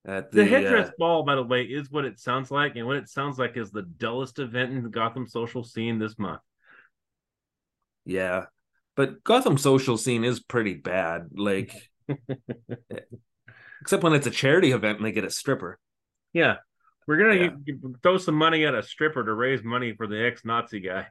At 0.07 0.31
The, 0.31 0.39
the, 0.39 0.47
headdress 0.47 0.89
uh, 0.89 0.93
ball, 0.99 1.25
by 1.25 1.35
the 1.35 1.43
way, 1.43 1.63
is 1.65 1.91
what 1.91 2.07
it 2.07 2.19
sounds 2.19 2.51
like, 2.51 2.77
and 2.77 2.87
what 2.87 2.97
it 2.97 3.09
sounds 3.09 3.39
like 3.39 3.57
is 3.57 3.71
the 3.71 3.83
dullest 3.83 4.39
event 4.39 4.73
in 4.73 4.83
the 4.83 4.89
Gotham 4.89 5.27
social 5.27 5.63
scene 5.63 5.99
this 5.99 6.19
month. 6.19 6.41
Yeah. 8.07 8.47
But 8.97 9.23
Gotham 9.23 9.59
social 9.59 9.99
scene 9.99 10.25
is 10.25 10.41
pretty 10.41 10.75
bad. 10.75 11.29
Like 11.35 11.75
except 13.81 14.03
when 14.03 14.15
it's 14.15 14.27
a 14.27 14.31
charity 14.31 14.73
event 14.73 14.99
and 14.99 15.07
they 15.07 15.13
get 15.13 15.25
a 15.25 15.31
stripper. 15.31 15.79
Yeah, 16.33 16.57
we're 17.07 17.19
gonna 17.19 17.57
Yeah. 17.67 17.75
throw 18.03 18.19
some 18.19 18.35
money 18.35 18.65
at 18.65 18.75
a 18.75 18.83
stripper 18.83 19.25
to 19.25 19.35
raise 19.35 19.63
money 19.63 19.95
for 19.95 20.07
the 20.07 20.25
ex-Nazi 20.25 20.81
guy. 20.81 21.07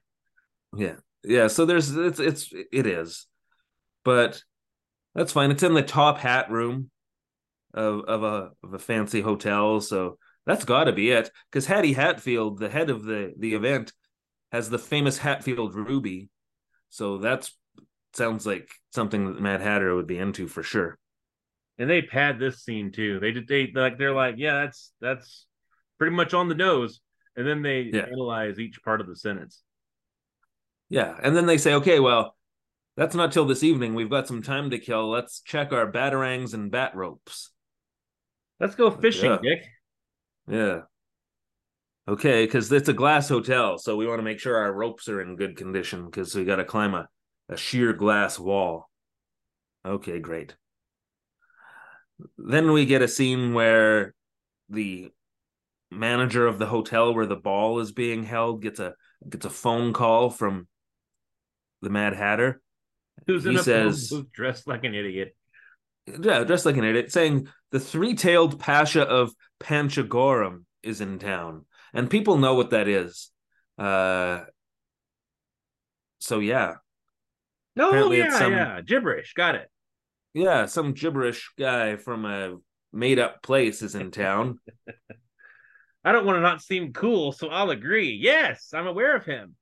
Yeah. 0.75 0.95
Yeah. 1.23 1.47
So 1.47 1.65
there's 1.65 1.95
it's 1.95 2.19
it's 2.19 2.51
it 2.71 2.85
is. 2.85 3.27
But 4.03 4.43
that's 5.15 5.31
fine. 5.33 5.51
It's 5.51 5.63
in 5.63 5.73
the 5.73 5.81
top 5.83 6.17
hat 6.19 6.49
room 6.51 6.89
of 7.73 8.01
of 8.05 8.23
a 8.23 8.51
of 8.63 8.73
a 8.73 8.79
fancy 8.79 9.21
hotel. 9.21 9.81
So 9.81 10.17
that's 10.45 10.65
gotta 10.65 10.91
be 10.91 11.11
it. 11.11 11.31
Because 11.51 11.65
Hattie 11.65 11.93
Hatfield, 11.93 12.59
the 12.59 12.69
head 12.69 12.89
of 12.89 13.03
the 13.03 13.33
the 13.37 13.53
event, 13.53 13.93
has 14.51 14.69
the 14.69 14.79
famous 14.79 15.17
Hatfield 15.17 15.75
Ruby. 15.75 16.29
So 16.89 17.17
that's 17.17 17.57
sounds 18.13 18.45
like 18.45 18.69
something 18.93 19.25
that 19.27 19.41
Mad 19.41 19.61
Hatter 19.61 19.95
would 19.95 20.07
be 20.07 20.17
into 20.17 20.47
for 20.47 20.63
sure. 20.63 20.97
And 21.77 21.89
they 21.89 22.01
pad 22.01 22.39
this 22.39 22.63
scene 22.63 22.91
too. 22.91 23.19
They 23.19 23.31
did 23.31 23.47
they 23.47 23.71
like 23.73 23.97
they're 23.97 24.13
like, 24.13 24.35
yeah, 24.37 24.61
that's 24.65 24.91
that's 24.99 25.45
pretty 25.97 26.15
much 26.15 26.33
on 26.33 26.49
the 26.49 26.55
nose, 26.55 27.01
and 27.35 27.47
then 27.47 27.61
they 27.61 27.81
Yeah. 27.93 28.05
analyze 28.05 28.59
each 28.59 28.81
part 28.83 29.01
of 29.01 29.07
the 29.07 29.15
sentence. 29.15 29.61
Yeah. 30.89 31.15
And 31.21 31.35
then 31.35 31.45
they 31.45 31.57
say, 31.57 31.75
okay, 31.75 31.99
well, 31.99 32.35
that's 32.99 33.15
not 33.15 33.31
till 33.31 33.45
this 33.45 33.63
evening. 33.63 33.95
We've 33.95 34.09
got 34.09 34.27
some 34.27 34.41
time 34.41 34.71
to 34.71 34.77
kill. 34.77 35.09
Let's 35.09 35.39
check 35.39 35.71
our 35.71 35.89
batarangs 35.89 36.53
and 36.53 36.69
bat 36.69 36.93
ropes. 36.95 37.49
Let's 38.59 38.75
go 38.75 38.91
fishing, 38.91 39.31
Yeah. 39.31 39.37
Dick. 39.41 39.65
Yeah. 40.49 40.81
Okay, 42.09 42.43
because 42.45 42.69
it's 42.73 42.89
a 42.89 42.93
glass 42.93 43.29
hotel, 43.29 43.77
so 43.77 43.95
we 43.95 44.05
want 44.05 44.19
to 44.19 44.23
make 44.23 44.39
sure 44.39 44.57
our 44.57 44.73
ropes 44.73 45.07
are 45.07 45.21
in 45.21 45.37
good 45.37 45.55
condition 45.55 46.07
because 46.07 46.35
we 46.35 46.43
got 46.43 46.57
to 46.57 46.65
climb 46.65 46.93
a, 46.93 47.07
a 47.47 47.55
sheer 47.55 47.93
glass 47.93 48.37
wall. 48.37 48.89
Okay, 49.85 50.19
great. 50.19 50.57
Then 52.37 52.73
we 52.73 52.85
get 52.85 53.01
a 53.01 53.07
scene 53.07 53.53
where 53.53 54.13
the 54.67 55.09
manager 55.89 56.47
of 56.47 56.59
the 56.59 56.65
hotel 56.65 57.13
where 57.13 57.25
the 57.25 57.37
ball 57.37 57.79
is 57.79 57.93
being 57.93 58.23
held 58.23 58.61
gets 58.61 58.81
a 58.81 58.93
gets 59.29 59.45
a 59.45 59.49
phone 59.49 59.93
call 59.93 60.29
from 60.29 60.67
the 61.81 61.89
Mad 61.89 62.13
Hatter. 62.13 62.61
Who's 63.27 63.45
in 63.45 63.53
He 63.53 63.57
says- 63.59 64.13
dressed 64.33 64.67
like 64.67 64.83
an 64.83 64.93
idiot? 64.95 65.35
Yeah, 66.07 66.43
dressed 66.43 66.65
like 66.65 66.77
an 66.77 66.83
idiot, 66.85 67.11
saying 67.11 67.47
the 67.71 67.79
three-tailed 67.79 68.59
Pasha 68.59 69.03
of 69.03 69.31
Panchagoram 69.59 70.63
is 70.81 71.01
in 71.01 71.19
town, 71.19 71.65
and 71.93 72.09
people 72.09 72.37
know 72.37 72.55
what 72.55 72.71
that 72.71 72.87
is. 72.87 73.29
Uh, 73.77 74.41
so 76.19 76.39
yeah, 76.39 76.75
No, 77.75 77.89
Apparently 77.89 78.17
yeah, 78.17 78.37
some- 78.37 78.51
yeah, 78.51 78.81
gibberish. 78.81 79.33
Got 79.33 79.55
it. 79.55 79.69
yeah, 80.33 80.65
some 80.65 80.93
gibberish 80.93 81.51
guy 81.57 81.95
from 81.95 82.25
a 82.25 82.57
made-up 82.91 83.41
place 83.43 83.81
is 83.81 83.95
in 83.95 84.11
town. 84.11 84.59
I 86.03 86.11
don't 86.11 86.25
want 86.25 86.37
to 86.37 86.41
not 86.41 86.61
seem 86.61 86.91
cool, 86.93 87.31
so 87.33 87.49
I'll 87.49 87.69
agree. 87.71 88.11
Yes, 88.13 88.69
I'm 88.73 88.87
aware 88.87 89.15
of 89.15 89.25
him. 89.25 89.55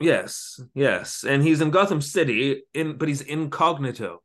Yes, 0.00 0.60
yes, 0.74 1.24
and 1.24 1.42
he's 1.42 1.60
in 1.60 1.70
Gotham 1.70 2.00
City, 2.00 2.62
in 2.72 2.96
but 2.98 3.08
he's 3.08 3.20
incognito. 3.20 4.22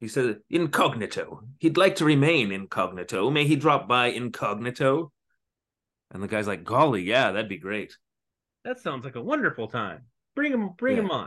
He 0.00 0.08
said 0.08 0.40
incognito. 0.50 1.42
He'd 1.58 1.78
like 1.78 1.96
to 1.96 2.04
remain 2.04 2.52
incognito. 2.52 3.30
May 3.30 3.46
he 3.46 3.56
drop 3.56 3.88
by 3.88 4.08
incognito? 4.08 5.10
And 6.10 6.22
the 6.22 6.28
guy's 6.28 6.46
like, 6.46 6.64
"Golly, 6.64 7.02
yeah, 7.02 7.32
that'd 7.32 7.48
be 7.48 7.56
great." 7.58 7.96
That 8.64 8.78
sounds 8.80 9.04
like 9.04 9.16
a 9.16 9.22
wonderful 9.22 9.68
time. 9.68 10.04
Bring 10.34 10.52
him, 10.52 10.70
bring 10.76 10.96
Yeah. 10.96 11.02
him 11.04 11.10
on. 11.10 11.24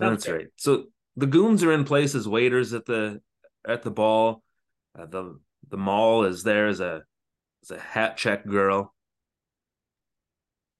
Sounds 0.00 0.24
That's 0.24 0.24
good. 0.26 0.32
right. 0.32 0.46
So 0.56 0.86
the 1.16 1.26
goons 1.26 1.62
are 1.62 1.72
in 1.72 1.84
place 1.84 2.14
as 2.14 2.26
waiters 2.26 2.72
at 2.72 2.86
the 2.86 3.20
at 3.66 3.82
the 3.82 3.90
ball. 3.90 4.42
Uh, 4.98 5.04
the 5.06 5.38
the 5.68 5.76
moll 5.76 6.24
is 6.24 6.42
there 6.42 6.66
as 6.68 6.80
a 6.80 7.04
as 7.62 7.70
a 7.72 7.78
hat 7.78 8.16
check 8.16 8.46
girl. 8.46 8.94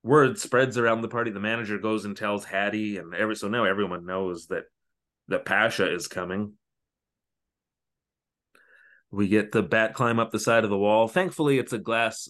Word 0.02 0.38
spreads 0.38 0.78
around 0.78 1.02
the 1.02 1.08
party. 1.08 1.30
The 1.30 1.40
manager 1.40 1.78
goes 1.78 2.04
and 2.04 2.16
tells 2.16 2.44
Hattie, 2.44 2.96
and 2.96 3.14
every 3.14 3.36
so 3.36 3.48
now 3.48 3.64
everyone 3.64 4.06
knows 4.06 4.46
that 4.46 4.64
that 5.28 5.44
Pasha 5.44 5.92
is 5.92 6.08
coming. 6.08 6.54
We 9.10 9.28
get 9.28 9.52
the 9.52 9.62
bat 9.62 9.94
climb 9.94 10.18
up 10.18 10.30
the 10.30 10.38
side 10.38 10.64
of 10.64 10.70
the 10.70 10.78
wall. 10.78 11.08
Thankfully, 11.08 11.58
it's 11.58 11.72
a 11.72 11.78
glass 11.78 12.28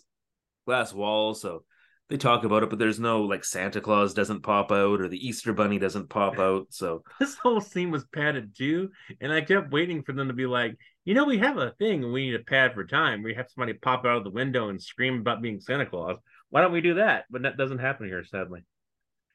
glass 0.67 0.93
wall, 0.93 1.35
so 1.35 1.65
they 2.11 2.17
talk 2.17 2.43
about 2.43 2.65
it, 2.65 2.71
but 2.71 2.79
there's 2.81 2.99
no 2.99 3.23
like 3.23 3.45
Santa 3.45 3.81
Claus 3.81 4.15
doesn't 4.15 4.43
pop 4.43 4.73
out 4.73 5.01
or 5.01 5.07
the 5.07 5.27
Easter 5.27 5.53
Bunny 5.53 5.79
doesn't 5.79 6.11
pop 6.11 6.41
out. 6.41 6.67
So 6.71 7.05
This 7.21 7.37
whole 7.37 7.61
scene 7.61 7.93
was 7.93 8.05
padded 8.07 8.57
too, 8.57 8.91
and 9.21 9.33
I 9.33 9.43
kept 9.43 9.71
waiting 9.71 10.03
for 10.03 10.13
them 10.13 10.27
to 10.27 10.35
be 10.35 10.47
like, 10.47 10.77
you 11.05 11.15
know, 11.15 11.25
we 11.25 11.39
have 11.39 11.57
a 11.57 11.71
thing 11.79 12.13
we 12.13 12.27
need 12.27 12.35
a 12.35 12.45
pad 12.45 12.75
for 12.75 12.85
time. 12.85 13.23
We 13.23 13.35
have 13.35 13.49
somebody 13.49 13.75
pop 13.75 14.05
out 14.05 14.17
of 14.17 14.25
the 14.25 14.31
window 14.31 14.71
and 14.71 14.83
scream 14.83 15.21
about 15.21 15.41
being 15.41 15.61
Santa 15.61 15.87
Claus. 15.87 16.17
Why 16.51 16.61
don't 16.63 16.73
we 16.73 16.81
do 16.81 16.95
that? 16.95 17.25
But 17.31 17.43
that 17.43 17.57
doesn't 17.57 17.79
happen 17.79 18.07
here, 18.07 18.25
sadly. 18.25 18.65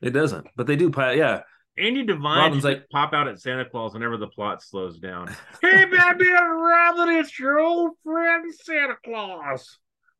it 0.01 0.11
doesn't. 0.11 0.47
But 0.55 0.67
they 0.67 0.75
do. 0.75 0.89
pa- 0.91 1.11
Yeah, 1.11 1.41
Andy 1.77 2.03
Devine 2.03 2.37
Robin's 2.37 2.61
should 2.63 2.67
like- 2.69 2.89
pop 2.89 3.13
out 3.13 3.27
at 3.27 3.39
Santa 3.39 3.65
Claus 3.65 3.93
whenever 3.93 4.17
the 4.17 4.27
plot 4.27 4.61
slows 4.61 4.99
down. 4.99 5.27
hey, 5.61 5.85
Batman 5.85 6.43
Robin, 6.49 7.15
it's 7.15 7.37
your 7.39 7.59
old 7.59 7.91
friend 8.03 8.53
Santa 8.53 8.95
Claus. 9.03 9.77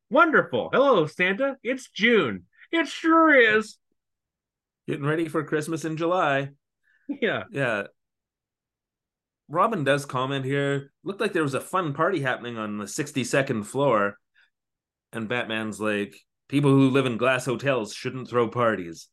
Wonderful. 0.10 0.69
Hello, 0.71 1.05
Santa. 1.08 1.58
It's 1.63 1.89
June. 1.89 2.43
It 2.71 2.88
sure 2.88 3.34
is. 3.58 3.77
getting 4.88 5.05
ready 5.05 5.27
for 5.27 5.43
Christmas 5.43 5.84
in 5.86 5.97
July. 5.97 6.49
Yeah. 7.08 7.43
Yeah. 7.51 7.84
Robin 9.47 9.84
does 9.84 10.05
comment 10.05 10.45
here. 10.45 10.91
Looked 11.03 11.21
like 11.21 11.34
there 11.34 11.43
was 11.43 11.53
a 11.53 11.62
fun 11.62 11.93
party 11.93 12.21
happening 12.21 12.58
on 12.58 12.77
the 12.77 12.86
62nd 12.86 13.65
floor. 13.65 14.17
And 15.12 15.27
Batman's 15.29 15.79
like, 15.79 16.15
people 16.47 16.71
who 16.71 16.89
live 16.89 17.05
in 17.05 17.17
glass 17.17 17.45
hotels 17.45 17.93
shouldn't 17.93 18.29
throw 18.29 18.47
parties. 18.47 19.08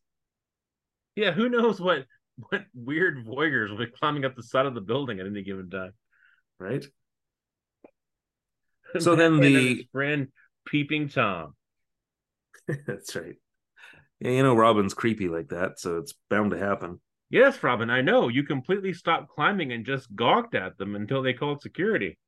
Yeah, 1.15 1.31
who 1.31 1.49
knows 1.49 1.79
what 1.79 2.05
what 2.49 2.63
weird 2.73 3.25
voyeurs 3.25 3.69
will 3.69 3.77
be 3.77 3.91
climbing 3.91 4.25
up 4.25 4.35
the 4.35 4.43
side 4.43 4.65
of 4.65 4.73
the 4.73 4.81
building 4.81 5.19
at 5.19 5.27
any 5.27 5.43
given 5.43 5.69
time. 5.69 5.93
Right? 6.59 6.85
So 8.99 9.15
then 9.15 9.39
the- 9.39 9.87
friend 9.91 10.27
peeping 10.67 11.09
Tom. 11.09 11.55
That's 12.87 13.15
right. 13.15 13.35
Yeah, 14.19 14.29
you 14.29 14.43
know 14.43 14.53
Robin's 14.55 14.93
creepy 14.93 15.27
like 15.29 15.49
that, 15.49 15.79
so 15.79 15.97
it's 15.97 16.13
bound 16.29 16.51
to 16.51 16.59
happen. 16.59 17.01
Yes, 17.31 17.63
Robin, 17.63 17.89
I 17.89 18.01
know. 18.01 18.27
You 18.27 18.43
completely 18.43 18.93
stopped 18.93 19.29
climbing 19.29 19.71
and 19.71 19.83
just 19.83 20.15
gawked 20.15 20.53
at 20.53 20.77
them 20.77 20.95
until 20.95 21.23
they 21.23 21.33
called 21.33 21.63
security. 21.63 22.19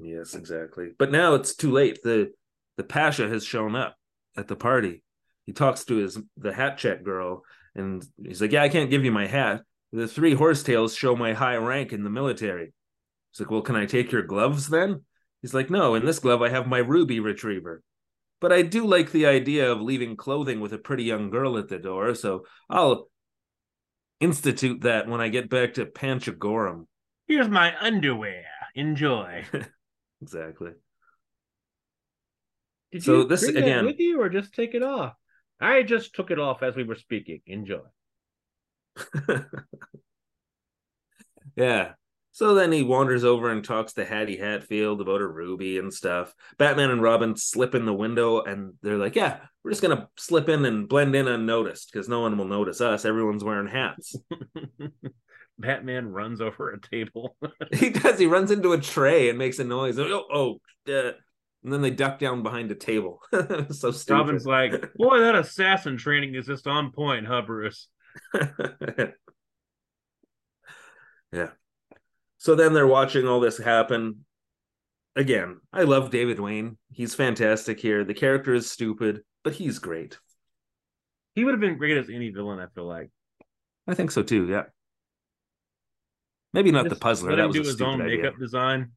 Yes, 0.00 0.34
exactly. 0.34 0.88
But 0.98 1.12
now 1.12 1.34
it's 1.34 1.54
too 1.54 1.70
late. 1.70 2.00
The 2.02 2.32
the 2.78 2.84
Pasha 2.84 3.28
has 3.28 3.44
shown 3.44 3.76
up 3.76 3.96
at 4.36 4.48
the 4.48 4.56
party. 4.56 5.02
He 5.44 5.52
talks 5.52 5.84
to 5.84 5.96
his 5.96 6.18
the 6.36 6.54
hat 6.54 6.78
check 6.78 7.02
girl, 7.02 7.42
and 7.74 8.02
he's 8.24 8.40
like, 8.40 8.52
"Yeah, 8.52 8.62
I 8.62 8.70
can't 8.70 8.88
give 8.88 9.04
you 9.04 9.12
my 9.12 9.26
hat. 9.26 9.62
The 9.92 10.08
three 10.08 10.32
horsetails 10.32 10.94
show 10.94 11.16
my 11.16 11.34
high 11.34 11.56
rank 11.56 11.92
in 11.92 12.04
the 12.04 12.10
military." 12.10 12.72
He's 13.32 13.40
like, 13.40 13.50
"Well, 13.50 13.62
can 13.62 13.76
I 13.76 13.84
take 13.84 14.12
your 14.12 14.22
gloves 14.22 14.68
then?" 14.68 15.02
He's 15.42 15.54
like, 15.54 15.68
"No, 15.70 15.96
in 15.96 16.06
this 16.06 16.20
glove 16.20 16.40
I 16.40 16.48
have 16.50 16.66
my 16.68 16.78
ruby 16.78 17.20
retriever." 17.20 17.82
But 18.40 18.52
I 18.52 18.62
do 18.62 18.86
like 18.86 19.10
the 19.10 19.26
idea 19.26 19.70
of 19.70 19.80
leaving 19.80 20.16
clothing 20.16 20.60
with 20.60 20.72
a 20.72 20.78
pretty 20.78 21.02
young 21.02 21.30
girl 21.30 21.58
at 21.58 21.68
the 21.68 21.78
door, 21.78 22.14
so 22.14 22.46
I'll 22.70 23.10
institute 24.20 24.82
that 24.82 25.08
when 25.08 25.20
I 25.20 25.28
get 25.28 25.50
back 25.50 25.74
to 25.74 25.86
Panchagoram. 25.86 26.86
Here's 27.26 27.48
my 27.48 27.74
underwear. 27.80 28.44
Enjoy. 28.74 29.44
Exactly. 30.20 30.72
Did 32.92 33.02
So 33.02 33.18
you 33.18 33.24
this- 33.24 33.42
again- 33.44 33.84
with 33.84 33.98
you 33.98 34.20
or 34.20 34.28
just 34.28 34.54
take 34.54 34.74
it 34.74 34.82
off? 34.82 35.14
I 35.60 35.82
just 35.82 36.14
took 36.14 36.30
it 36.30 36.38
off 36.38 36.62
as 36.62 36.76
we 36.76 36.84
were 36.84 36.94
speaking. 36.94 37.40
Enjoy. 37.46 37.80
yeah. 41.56 41.92
So 42.32 42.54
then 42.54 42.70
he 42.70 42.84
wanders 42.84 43.24
over 43.24 43.50
and 43.50 43.64
talks 43.64 43.94
to 43.94 44.04
Hattie 44.04 44.36
Hatfield 44.36 45.00
about 45.00 45.20
her 45.20 45.30
ruby 45.30 45.78
and 45.78 45.92
stuff. 45.92 46.32
Batman 46.56 46.90
and 46.90 47.02
Robin 47.02 47.34
slip 47.36 47.74
in 47.74 47.84
the 47.84 47.92
window 47.92 48.42
and 48.42 48.74
they're 48.82 48.96
like, 48.96 49.16
Yeah, 49.16 49.38
we're 49.64 49.72
just 49.72 49.82
gonna 49.82 50.08
slip 50.16 50.48
in 50.48 50.64
and 50.64 50.88
blend 50.88 51.16
in 51.16 51.26
unnoticed 51.26 51.90
because 51.92 52.08
no 52.08 52.20
one 52.20 52.38
will 52.38 52.44
notice 52.44 52.80
us. 52.80 53.04
Everyone's 53.04 53.42
wearing 53.42 53.66
hats. 53.66 54.14
Batman 55.58 56.06
runs 56.12 56.40
over 56.40 56.70
a 56.70 56.80
table. 56.80 57.36
he 57.72 57.90
does, 57.90 58.20
he 58.20 58.26
runs 58.26 58.52
into 58.52 58.72
a 58.72 58.80
tray 58.80 59.28
and 59.28 59.36
makes 59.38 59.58
a 59.58 59.64
noise. 59.64 59.98
Oh, 59.98 60.24
oh 60.32 60.60
uh, 60.92 61.12
and 61.64 61.72
then 61.72 61.82
they 61.82 61.90
duck 61.90 62.18
down 62.18 62.42
behind 62.42 62.70
a 62.70 62.74
table. 62.74 63.20
so 63.70 63.90
stupid. 63.90 64.18
Robin's 64.18 64.46
like, 64.46 64.94
boy, 64.96 65.20
that 65.20 65.34
assassin 65.34 65.96
training 65.96 66.34
is 66.34 66.46
just 66.46 66.66
on 66.66 66.92
point, 66.92 67.26
huh, 67.26 67.42
Bruce? 67.42 67.88
yeah. 71.32 71.48
So 72.38 72.54
then 72.54 72.72
they're 72.72 72.86
watching 72.86 73.26
all 73.26 73.40
this 73.40 73.58
happen. 73.58 74.24
Again, 75.16 75.60
I 75.72 75.82
love 75.82 76.10
David 76.10 76.38
Wayne. 76.38 76.78
He's 76.92 77.14
fantastic 77.14 77.80
here. 77.80 78.04
The 78.04 78.14
character 78.14 78.54
is 78.54 78.70
stupid, 78.70 79.22
but 79.42 79.54
he's 79.54 79.80
great. 79.80 80.18
He 81.34 81.44
would 81.44 81.54
have 81.54 81.60
been 81.60 81.78
great 81.78 81.96
as 81.96 82.08
any 82.08 82.30
villain, 82.30 82.60
I 82.60 82.66
feel 82.72 82.86
like. 82.86 83.10
I 83.88 83.94
think 83.94 84.12
so 84.12 84.22
too. 84.22 84.46
Yeah. 84.46 84.64
Maybe 86.52 86.70
not 86.70 86.84
Just 86.84 86.94
the 86.94 87.00
puzzler. 87.00 87.34
That 87.36 87.48
was 87.48 87.56
do 87.56 87.62
his 87.62 87.80
own 87.80 88.00
idea. 88.00 88.18
makeup 88.18 88.38
design. 88.38 88.92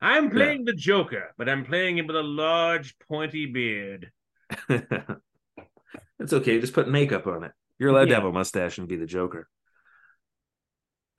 I'm 0.00 0.30
playing 0.30 0.64
the 0.64 0.72
Joker, 0.72 1.34
but 1.36 1.48
I'm 1.48 1.64
playing 1.64 1.98
him 1.98 2.06
with 2.06 2.16
a 2.16 2.22
large, 2.22 2.96
pointy 3.08 3.46
beard. 3.46 4.12
it's 4.68 6.32
okay. 6.32 6.60
Just 6.60 6.72
put 6.72 6.88
makeup 6.88 7.26
on 7.26 7.44
it. 7.44 7.52
You're 7.78 7.90
allowed 7.90 8.08
to 8.08 8.14
have 8.14 8.24
a 8.24 8.32
mustache 8.32 8.78
and 8.78 8.88
be 8.88 8.96
the 8.96 9.06
Joker. 9.06 9.48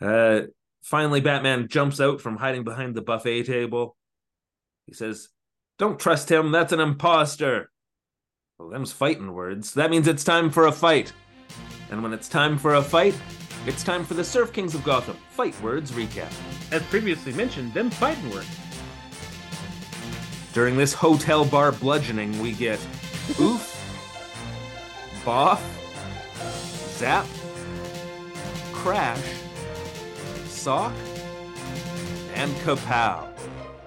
Uh, 0.01 0.41
finally, 0.81 1.19
Batman 1.19 1.67
jumps 1.67 1.99
out 1.99 2.21
from 2.21 2.37
hiding 2.37 2.63
behind 2.63 2.95
the 2.95 3.01
buffet 3.01 3.43
table. 3.43 3.97
He 4.85 4.93
says, 4.93 5.29
"Don't 5.77 5.99
trust 5.99 6.31
him. 6.31 6.51
That's 6.51 6.73
an 6.73 6.79
imposter." 6.79 7.69
Well, 8.57 8.69
them's 8.69 8.91
fighting 8.91 9.33
words. 9.33 9.73
That 9.73 9.89
means 9.89 10.07
it's 10.07 10.23
time 10.23 10.49
for 10.49 10.67
a 10.67 10.71
fight. 10.71 11.13
And 11.91 12.03
when 12.03 12.13
it's 12.13 12.29
time 12.29 12.57
for 12.57 12.75
a 12.75 12.81
fight, 12.81 13.15
it's 13.65 13.83
time 13.83 14.05
for 14.05 14.13
the 14.13 14.23
Surf 14.23 14.53
Kings 14.53 14.75
of 14.75 14.83
Gotham 14.83 15.17
Fight 15.31 15.59
Words 15.61 15.91
recap. 15.91 16.31
As 16.71 16.83
previously 16.83 17.33
mentioned, 17.33 17.73
them 17.73 17.89
fighting 17.89 18.29
words. 18.31 18.47
During 20.53 20.77
this 20.77 20.93
hotel 20.93 21.45
bar 21.45 21.71
bludgeoning, 21.71 22.39
we 22.41 22.53
get 22.53 22.79
oof, 23.39 23.75
boff, 25.23 25.61
zap, 26.97 27.25
crash, 28.73 29.23
sock, 30.47 30.93
and 32.33 32.51
kapow. 32.57 33.27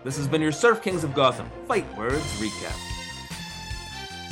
This 0.04 0.16
has 0.16 0.28
been 0.28 0.40
your 0.40 0.52
Surf 0.52 0.82
Kings 0.82 1.02
of 1.02 1.14
Gotham 1.14 1.50
Fight 1.66 1.86
Words 1.96 2.40
recap. 2.40 2.76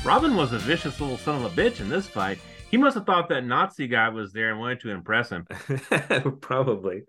Robin 0.04 0.36
was 0.36 0.52
a 0.52 0.58
vicious 0.58 1.00
little 1.00 1.18
son 1.18 1.42
of 1.42 1.52
a 1.52 1.54
bitch 1.54 1.80
in 1.80 1.88
this 1.88 2.06
fight. 2.06 2.38
He 2.70 2.76
must 2.76 2.94
have 2.94 3.06
thought 3.06 3.28
that 3.30 3.44
Nazi 3.44 3.88
guy 3.88 4.08
was 4.08 4.32
there 4.32 4.50
and 4.50 4.60
wanted 4.60 4.80
to 4.80 4.90
impress 4.90 5.30
him. 5.30 5.46
Probably. 6.40 7.02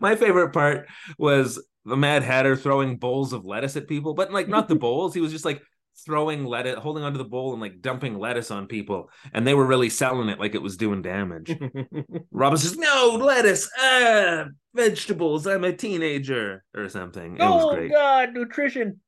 My 0.00 0.16
favorite 0.16 0.52
part 0.52 0.86
was 1.18 1.64
the 1.86 1.96
Mad 1.96 2.22
Hatter 2.22 2.56
throwing 2.56 2.96
bowls 2.96 3.32
of 3.32 3.44
lettuce 3.44 3.76
at 3.76 3.88
people, 3.88 4.14
but 4.14 4.32
like 4.32 4.48
not 4.48 4.68
the 4.68 4.74
bowls. 4.86 5.14
He 5.14 5.20
was 5.20 5.32
just 5.32 5.44
like 5.44 5.62
throwing 6.04 6.44
lettuce, 6.44 6.78
holding 6.78 7.04
onto 7.04 7.18
the 7.18 7.24
bowl 7.24 7.52
and 7.52 7.60
like 7.60 7.80
dumping 7.80 8.18
lettuce 8.18 8.50
on 8.50 8.66
people, 8.66 9.10
and 9.32 9.46
they 9.46 9.54
were 9.54 9.66
really 9.66 9.88
selling 9.88 10.28
it 10.28 10.40
like 10.40 10.54
it 10.54 10.62
was 10.62 10.76
doing 10.76 11.02
damage. 11.02 11.56
Robin 12.30 12.58
says, 12.58 12.76
"No 12.76 13.18
lettuce, 13.20 13.70
ah, 13.78 14.46
vegetables. 14.74 15.46
I'm 15.46 15.64
a 15.64 15.72
teenager 15.72 16.64
or 16.74 16.88
something." 16.88 17.36
It 17.36 17.40
was 17.40 17.76
oh. 17.76 17.88
God, 17.88 18.34
nutrition. 18.34 19.00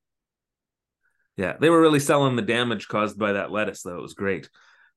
Yeah, 1.37 1.57
they 1.61 1.71
were 1.71 1.81
really 1.81 2.01
selling 2.01 2.37
the 2.37 2.43
damage 2.43 2.88
caused 2.88 3.19
by 3.19 3.35
that 3.35 3.53
lettuce, 3.53 3.83
though. 3.83 3.99
It 3.99 4.03
was 4.03 4.14
great. 4.14 4.49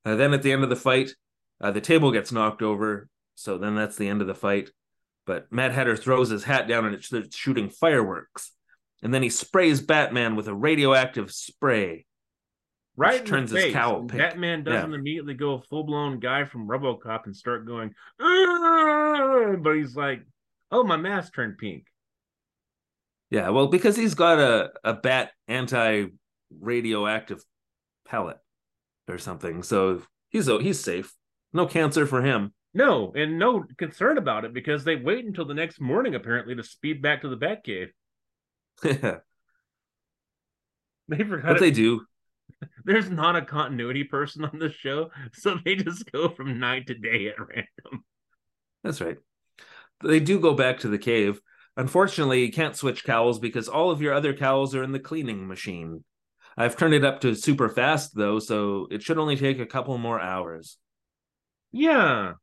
Uh, 0.03 0.15
then 0.15 0.33
at 0.33 0.41
the 0.41 0.51
end 0.51 0.63
of 0.63 0.69
the 0.69 0.75
fight, 0.75 1.11
uh, 1.59 1.71
the 1.71 1.81
table 1.81 2.11
gets 2.11 2.31
knocked 2.31 2.63
over. 2.63 3.07
So 3.35 3.57
then 3.57 3.75
that's 3.75 3.95
the 3.95 4.07
end 4.07 4.21
of 4.21 4.27
the 4.27 4.35
fight. 4.35 4.71
But 5.25 5.51
Mad 5.51 5.71
Hatter 5.71 5.95
throws 5.95 6.29
his 6.29 6.43
hat 6.43 6.67
down 6.67 6.85
and 6.85 6.95
it 6.95 7.03
starts 7.03 7.35
shooting 7.35 7.69
fireworks. 7.69 8.51
And 9.03 9.13
then 9.13 9.23
he 9.23 9.29
sprays 9.29 9.81
Batman 9.81 10.35
with 10.35 10.47
a 10.47 10.53
radioactive 10.53 11.31
spray. 11.31 12.05
right 12.95 13.25
turns 13.25 13.51
his 13.51 13.73
cowl 13.73 14.03
pink. 14.05 14.21
Batman 14.21 14.63
doesn't 14.63 14.93
immediately 14.93 15.33
go 15.33 15.59
full 15.69 15.83
blown 15.83 16.19
guy 16.19 16.45
from 16.45 16.67
RoboCop 16.67 17.25
and 17.25 17.35
start 17.35 17.65
going, 17.65 17.93
but 18.19 19.73
he's 19.75 19.95
like, 19.95 20.23
"Oh, 20.71 20.83
my 20.83 20.97
mask 20.97 21.33
turned 21.33 21.57
pink." 21.57 21.87
Yeah, 23.29 23.49
well, 23.49 23.67
because 23.67 23.95
he's 23.95 24.13
got 24.13 24.39
a 24.39 24.71
a 24.83 24.93
bat 24.93 25.31
anti 25.47 26.07
radioactive 26.59 27.43
pellet 28.05 28.37
or 29.07 29.17
something, 29.17 29.63
so 29.63 30.01
he's 30.29 30.47
he's 30.47 30.79
safe. 30.79 31.13
No 31.53 31.65
cancer 31.65 32.05
for 32.05 32.21
him. 32.21 32.53
No, 32.73 33.11
and 33.15 33.37
no 33.37 33.63
concern 33.77 34.17
about 34.17 34.45
it 34.45 34.53
because 34.53 34.83
they 34.83 34.95
wait 34.95 35.25
until 35.25 35.45
the 35.45 35.53
next 35.53 35.81
morning 35.81 36.15
apparently 36.15 36.55
to 36.55 36.63
speed 36.63 37.01
back 37.01 37.21
to 37.21 37.29
the 37.29 37.37
Batcave. 37.37 37.89
but 38.81 39.23
They 41.07 41.23
forgot 41.23 41.59
they 41.59 41.69
it. 41.69 41.71
do. 41.71 42.05
there's 42.85 43.09
not 43.09 43.35
a 43.35 43.41
continuity 43.45 44.03
person 44.03 44.45
on 44.45 44.59
the 44.59 44.71
show, 44.71 45.11
so 45.33 45.57
they 45.63 45.75
just 45.75 46.11
go 46.11 46.29
from 46.29 46.59
night 46.59 46.87
to 46.87 46.93
day 46.95 47.27
at 47.27 47.39
random. 47.39 48.03
That's 48.83 49.01
right. 49.01 49.17
They 50.03 50.19
do 50.19 50.39
go 50.39 50.53
back 50.53 50.79
to 50.79 50.87
the 50.87 50.97
cave. 50.97 51.41
Unfortunately, 51.77 52.43
you 52.45 52.51
can't 52.51 52.75
switch 52.75 53.03
cowls 53.03 53.39
because 53.39 53.67
all 53.67 53.91
of 53.91 54.01
your 54.01 54.13
other 54.13 54.33
cowls 54.33 54.75
are 54.75 54.83
in 54.83 54.91
the 54.91 54.99
cleaning 54.99 55.47
machine. 55.47 56.03
I've 56.57 56.75
turned 56.77 56.93
it 56.93 57.05
up 57.05 57.21
to 57.21 57.35
super 57.35 57.69
fast 57.69 58.15
though, 58.15 58.39
so 58.39 58.87
it 58.91 59.03
should 59.03 59.17
only 59.17 59.37
take 59.37 59.59
a 59.59 59.65
couple 59.65 59.97
more 59.97 60.19
hours. 60.19 60.77
Yeah. 61.71 62.33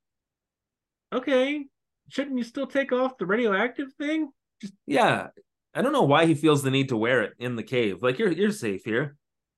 Okay. 1.12 1.66
Shouldn't 2.08 2.38
you 2.38 2.44
still 2.44 2.66
take 2.66 2.92
off 2.92 3.18
the 3.18 3.26
radioactive 3.26 3.92
thing? 3.94 4.30
Just 4.60 4.74
Yeah, 4.86 5.28
I 5.74 5.82
don't 5.82 5.92
know 5.92 6.02
why 6.02 6.26
he 6.26 6.34
feels 6.34 6.62
the 6.62 6.70
need 6.70 6.88
to 6.88 6.96
wear 6.96 7.22
it 7.22 7.34
in 7.38 7.56
the 7.56 7.62
cave. 7.62 8.02
Like 8.02 8.18
you're 8.18 8.32
you're 8.32 8.52
safe 8.52 8.84
here. 8.84 9.16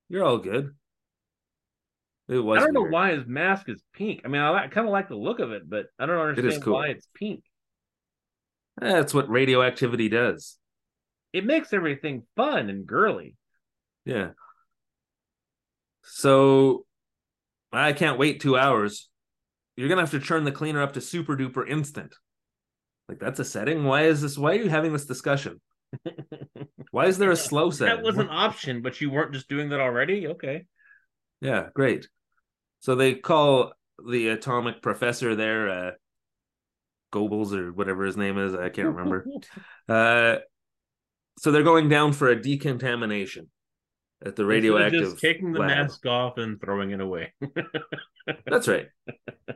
You're 0.09 0.25
all 0.25 0.39
good. 0.39 0.75
It 2.29 2.39
was. 2.39 2.59
I 2.59 2.65
don't 2.65 2.75
know 2.75 2.87
why 2.89 3.17
his 3.17 3.27
mask 3.27 3.69
is 3.69 3.83
pink. 3.93 4.23
I 4.25 4.29
mean, 4.29 4.41
I 4.41 4.69
kind 4.69 4.87
of 4.87 4.93
like 4.93 5.09
the 5.09 5.17
look 5.17 5.41
of 5.41 5.51
it, 5.53 5.69
but 5.69 5.87
I 5.99 6.07
don't 6.07 6.31
is 6.31 6.39
understand 6.39 6.63
cool. 6.63 6.75
why 6.75 6.89
it's 6.89 7.07
pink. 7.15 7.43
That's 8.81 9.13
what 9.13 9.29
radioactivity 9.29 10.09
does. 10.09 10.57
It 11.33 11.45
makes 11.45 11.73
everything 11.73 12.25
fun 12.37 12.71
and 12.71 12.87
girly. 12.87 13.37
Yeah. 14.05 14.31
So 16.03 16.87
I 17.73 17.93
can't 17.93 18.19
wait 18.19 18.41
two 18.41 18.57
hours. 18.57 19.09
You're 19.81 19.88
gonna 19.88 20.03
have 20.03 20.11
to 20.11 20.21
turn 20.21 20.45
the 20.45 20.53
cleaner 20.53 20.83
up 20.83 20.93
to 20.93 21.01
super 21.01 21.38
duper 21.38 21.66
instant. 21.66 22.14
Like 23.09 23.19
that's 23.19 23.40
a 23.40 23.47
setting. 23.47 23.85
Why 23.85 24.03
is 24.03 24.21
this? 24.21 24.37
Why 24.37 24.51
are 24.51 24.62
you 24.62 24.69
having 24.69 24.93
this 24.93 25.07
discussion? 25.07 25.59
Why 26.90 27.07
is 27.07 27.16
there 27.16 27.31
a 27.31 27.37
slow 27.37 27.71
setting? 27.71 27.97
That 27.97 28.05
was 28.05 28.19
an 28.19 28.29
option, 28.29 28.83
but 28.83 29.01
you 29.01 29.11
weren't 29.11 29.33
just 29.33 29.49
doing 29.49 29.71
that 29.71 29.81
already. 29.81 30.27
Okay. 30.29 30.66
Yeah, 31.40 31.69
great. 31.75 32.09
So 32.81 32.95
they 32.95 33.14
call 33.14 33.73
the 34.07 34.29
atomic 34.29 34.83
professor 34.83 35.35
there, 35.35 35.71
uh, 35.71 35.90
Goebbels 37.11 37.55
or 37.55 37.73
whatever 37.73 38.05
his 38.05 38.19
name 38.19 38.37
is. 38.37 38.55
I 38.55 38.69
can't 38.69 38.88
remember. 38.88 39.25
uh, 39.88 40.37
so 41.38 41.51
they're 41.51 41.62
going 41.62 41.88
down 41.88 42.12
for 42.12 42.29
a 42.29 42.40
decontamination 42.40 43.49
at 44.23 44.37
the 44.37 44.45
radioactive. 44.45 45.01
just 45.01 45.21
taking 45.21 45.53
the 45.53 45.61
lab. 45.61 45.69
mask 45.71 46.05
off 46.05 46.37
and 46.37 46.61
throwing 46.61 46.90
it 46.90 47.01
away. 47.01 47.33
That's 48.46 48.68
right. 48.68 48.88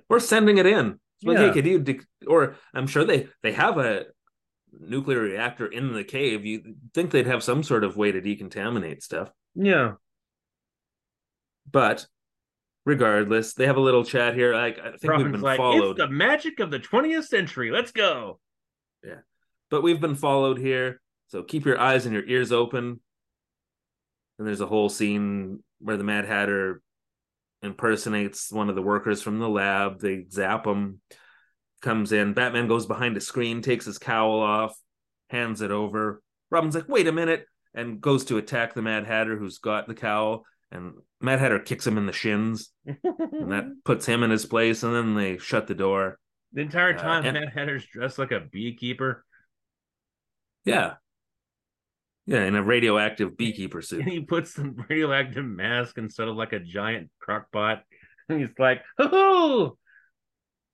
We're 0.08 0.20
sending 0.20 0.58
it 0.58 0.66
in. 0.66 0.98
So 1.22 1.30
like, 1.30 1.38
Yeah. 1.38 1.46
hey, 1.48 1.52
could 1.52 1.66
you 1.66 1.78
de- 1.80 2.00
or 2.26 2.56
I'm 2.74 2.86
sure 2.86 3.04
they 3.04 3.28
they 3.42 3.52
have 3.52 3.78
a 3.78 4.06
nuclear 4.72 5.20
reactor 5.20 5.66
in 5.66 5.92
the 5.92 6.02
cave. 6.04 6.44
You 6.44 6.74
think 6.94 7.10
they'd 7.10 7.26
have 7.26 7.42
some 7.44 7.62
sort 7.62 7.84
of 7.84 7.96
way 7.96 8.10
to 8.12 8.20
decontaminate 8.20 9.02
stuff. 9.02 9.30
yeah. 9.54 9.92
But 11.70 12.06
regardless, 12.84 13.54
they 13.54 13.66
have 13.66 13.76
a 13.76 13.80
little 13.80 14.04
chat 14.04 14.34
here. 14.34 14.54
Like 14.54 14.78
I 14.78 14.96
think 14.96 15.16
we've 15.16 15.32
been 15.32 15.40
like, 15.40 15.56
followed. 15.56 15.92
it's 15.92 15.98
the 15.98 16.08
magic 16.10 16.60
of 16.60 16.70
the 16.70 16.78
20th 16.80 17.24
century. 17.24 17.70
Let's 17.70 17.92
go. 17.92 18.38
Yeah, 19.02 19.20
but 19.70 19.82
we've 19.82 20.00
been 20.00 20.14
followed 20.14 20.58
here. 20.58 21.00
So 21.28 21.42
keep 21.42 21.64
your 21.64 21.78
eyes 21.80 22.04
and 22.06 22.14
your 22.14 22.24
ears 22.26 22.52
open. 22.52 23.00
And 24.38 24.46
there's 24.46 24.60
a 24.60 24.66
whole 24.66 24.88
scene 24.88 25.62
where 25.78 25.96
the 25.96 26.04
Mad 26.04 26.26
Hatter 26.26 26.82
impersonates 27.64 28.52
one 28.52 28.68
of 28.68 28.74
the 28.76 28.82
workers 28.82 29.22
from 29.22 29.38
the 29.38 29.48
lab. 29.48 30.00
They 30.00 30.24
zap 30.30 30.66
him, 30.66 31.00
comes 31.82 32.12
in. 32.12 32.34
Batman 32.34 32.68
goes 32.68 32.86
behind 32.86 33.16
a 33.16 33.20
screen, 33.20 33.62
takes 33.62 33.84
his 33.86 33.98
cowl 33.98 34.40
off, 34.40 34.76
hands 35.30 35.60
it 35.62 35.70
over. 35.70 36.22
Robin's 36.50 36.74
like, 36.74 36.88
wait 36.88 37.08
a 37.08 37.12
minute, 37.12 37.46
and 37.74 38.00
goes 38.00 38.24
to 38.26 38.38
attack 38.38 38.74
the 38.74 38.82
Mad 38.82 39.06
Hatter 39.06 39.36
who's 39.36 39.58
got 39.58 39.86
the 39.88 39.94
cowl. 39.94 40.44
And 40.70 40.94
Mad 41.20 41.38
Hatter 41.40 41.58
kicks 41.60 41.86
him 41.86 41.98
in 41.98 42.06
the 42.06 42.12
shins, 42.12 42.70
and 42.86 43.52
that 43.52 43.64
puts 43.84 44.06
him 44.06 44.22
in 44.22 44.30
his 44.30 44.46
place. 44.46 44.82
And 44.82 44.94
then 44.94 45.14
they 45.14 45.38
shut 45.38 45.66
the 45.66 45.74
door. 45.74 46.18
The 46.52 46.62
entire 46.62 46.94
Uh, 46.96 47.02
time, 47.02 47.24
and- 47.24 47.34
Mad 47.38 47.52
Hatter's 47.54 47.86
dressed 47.86 48.18
like 48.18 48.32
a 48.32 48.40
beekeeper, 48.40 49.24
Yeah. 50.64 50.94
Yeah, 52.26 52.44
in 52.44 52.54
a 52.54 52.62
radioactive 52.62 53.36
beekeeper 53.36 53.82
suit. 53.82 54.00
and 54.00 54.08
he 54.10 54.20
puts 54.20 54.54
the 54.54 54.74
radioactive 54.88 55.44
mask 55.44 55.98
instead 55.98 56.28
of 56.28 56.36
like 56.36 56.52
a 56.52 56.58
giant 56.60 57.10
crock 57.20 57.52
pot. 57.52 57.82
And 58.28 58.40
he's 58.40 58.48
like, 58.58 58.80
"Oh, 58.98 59.76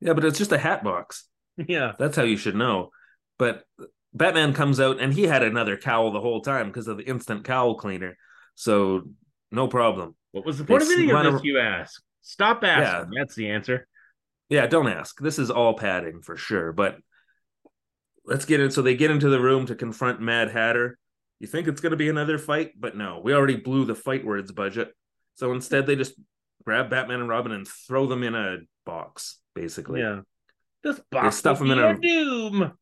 Yeah, 0.01 0.13
but 0.13 0.25
it's 0.25 0.39
just 0.39 0.53
a 0.53 0.59
hat 0.59 0.85
box. 0.85 1.27
yeah, 1.57 1.93
That's 1.99 2.17
how 2.17 2.23
you 2.23 2.37
should 2.37 2.55
know. 2.55 2.91
But 3.39 3.65
Batman 4.15 4.53
comes 4.55 4.79
out 4.81 5.01
and 5.01 5.13
he 5.13 5.25
had 5.25 5.43
another 5.43 5.77
cowl 5.77 6.13
the 6.13 6.21
whole 6.21 6.41
time 6.41 6.69
because 6.69 6.87
of 6.87 6.97
the 6.99 7.05
instant 7.05 7.45
cowl 7.45 7.75
cleaner. 7.75 8.17
So 8.55 9.03
no 9.51 9.67
problem. 9.67 10.15
what 10.31 10.45
was 10.47 10.59
the 10.59 10.65
point 10.65 10.83
of 10.83 10.91
any 10.91 11.11
of 11.11 11.33
this? 11.33 11.43
You 11.43 11.59
ask. 11.59 12.01
Stop 12.23 12.63
asking. 12.63 13.13
Yeah. 13.13 13.21
That's 13.21 13.35
the 13.35 13.51
answer. 13.51 13.89
Yeah, 14.49 14.67
don't 14.67 14.89
ask. 14.89 15.19
This 15.21 15.39
is 15.41 15.51
all 15.51 15.75
padding 15.75 16.23
for 16.23 16.37
sure. 16.37 16.73
But 16.73 16.99
let's 18.25 18.45
get 18.45 18.61
in. 18.61 18.71
So 18.71 18.83
they 18.83 18.95
get 18.95 19.11
into 19.11 19.29
the 19.29 19.41
room 19.41 19.67
to 19.67 19.75
confront 19.75 20.21
Mad 20.21 20.51
Hatter. 20.51 20.99
You 21.40 21.46
think 21.46 21.66
it's 21.66 21.81
going 21.81 21.90
to 21.90 21.96
be 21.96 22.09
another 22.09 22.38
fight, 22.38 22.72
but 22.79 22.96
no, 22.96 23.20
we 23.24 23.35
already 23.35 23.57
blew 23.57 23.85
the 23.85 23.94
fight 23.94 24.24
words 24.24 24.53
budget. 24.53 24.94
So 25.37 25.53
instead, 25.53 25.87
they 25.87 25.96
just 25.96 26.12
grab 26.64 26.90
Batman 26.90 27.20
and 27.20 27.29
Robin 27.29 27.53
and 27.53 27.66
throw 27.66 28.07
them 28.07 28.22
in 28.22 28.35
a 28.35 28.59
box, 28.85 29.38
basically. 29.55 30.00
Yeah, 30.00 30.20
this 30.85 31.00
box 31.11 31.37
stuff 31.37 31.59
them 31.59 31.70
in 31.70 31.79
a- 31.79 31.98
doom. 31.98 32.72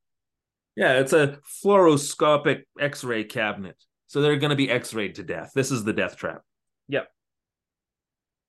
Yeah, 0.77 1.01
it's 1.01 1.13
a 1.13 1.39
fluoroscopic 1.65 2.63
X-ray 2.79 3.25
cabinet. 3.25 3.77
So 4.07 4.23
they're 4.23 4.37
going 4.37 4.51
to 4.51 4.57
be 4.57 4.71
X-rayed 4.71 5.17
to 5.17 5.23
death. 5.23 5.51
This 5.55 5.71
is 5.71 5.85
the 5.85 5.93
death 5.93 6.17
trap. 6.17 6.43
Yep. 6.89 7.09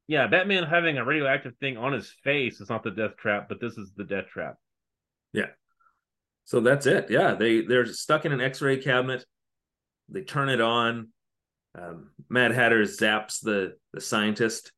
Yeah, 0.07 0.27
Batman 0.27 0.63
having 0.63 0.97
a 0.97 1.05
radioactive 1.05 1.55
thing 1.59 1.77
on 1.77 1.93
his 1.93 2.11
face 2.23 2.61
is 2.61 2.69
not 2.69 2.83
the 2.83 2.91
death 2.91 3.17
trap, 3.17 3.47
but 3.49 3.59
this 3.59 3.77
is 3.77 3.91
the 3.95 4.03
death 4.03 4.27
trap. 4.27 4.55
Yeah. 5.33 5.47
So 6.45 6.61
that's 6.61 6.85
it. 6.87 7.11
Yeah, 7.11 7.35
they 7.35 7.61
they're 7.61 7.85
stuck 7.85 8.25
in 8.25 8.31
an 8.31 8.41
X-ray 8.41 8.77
cabinet. 8.77 9.25
They 10.11 10.21
turn 10.21 10.49
it 10.49 10.61
on. 10.61 11.09
Um, 11.79 12.11
Mad 12.29 12.51
Hatter 12.51 12.81
zaps 12.83 13.41
the 13.41 13.75
the 13.93 14.01
scientist, 14.01 14.71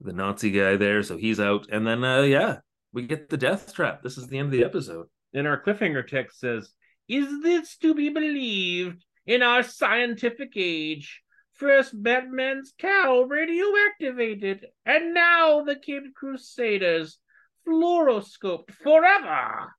the 0.00 0.12
Nazi 0.12 0.50
guy 0.50 0.76
there, 0.76 1.02
so 1.02 1.16
he's 1.16 1.40
out. 1.40 1.66
And 1.70 1.86
then 1.86 2.04
uh, 2.04 2.22
yeah, 2.22 2.58
we 2.92 3.02
get 3.02 3.28
the 3.28 3.36
death 3.36 3.74
trap. 3.74 4.02
This 4.02 4.18
is 4.18 4.26
the 4.26 4.38
end 4.38 4.46
of 4.46 4.52
the 4.52 4.64
episode. 4.64 5.06
And 5.34 5.46
our 5.46 5.60
cliffhanger 5.60 6.06
text 6.06 6.40
says, 6.40 6.70
Is 7.08 7.42
this 7.42 7.76
to 7.78 7.94
be 7.94 8.08
believed 8.08 9.04
in 9.26 9.42
our 9.42 9.62
scientific 9.62 10.52
age? 10.56 11.22
First 11.52 12.00
Batman's 12.00 12.72
cowl 12.78 13.28
radioactivated, 13.28 14.60
and 14.86 15.12
now 15.12 15.64
the 15.64 15.74
Kid 15.74 16.14
Crusaders 16.14 17.18
fluoroscoped 17.66 18.70
forever. 18.70 19.74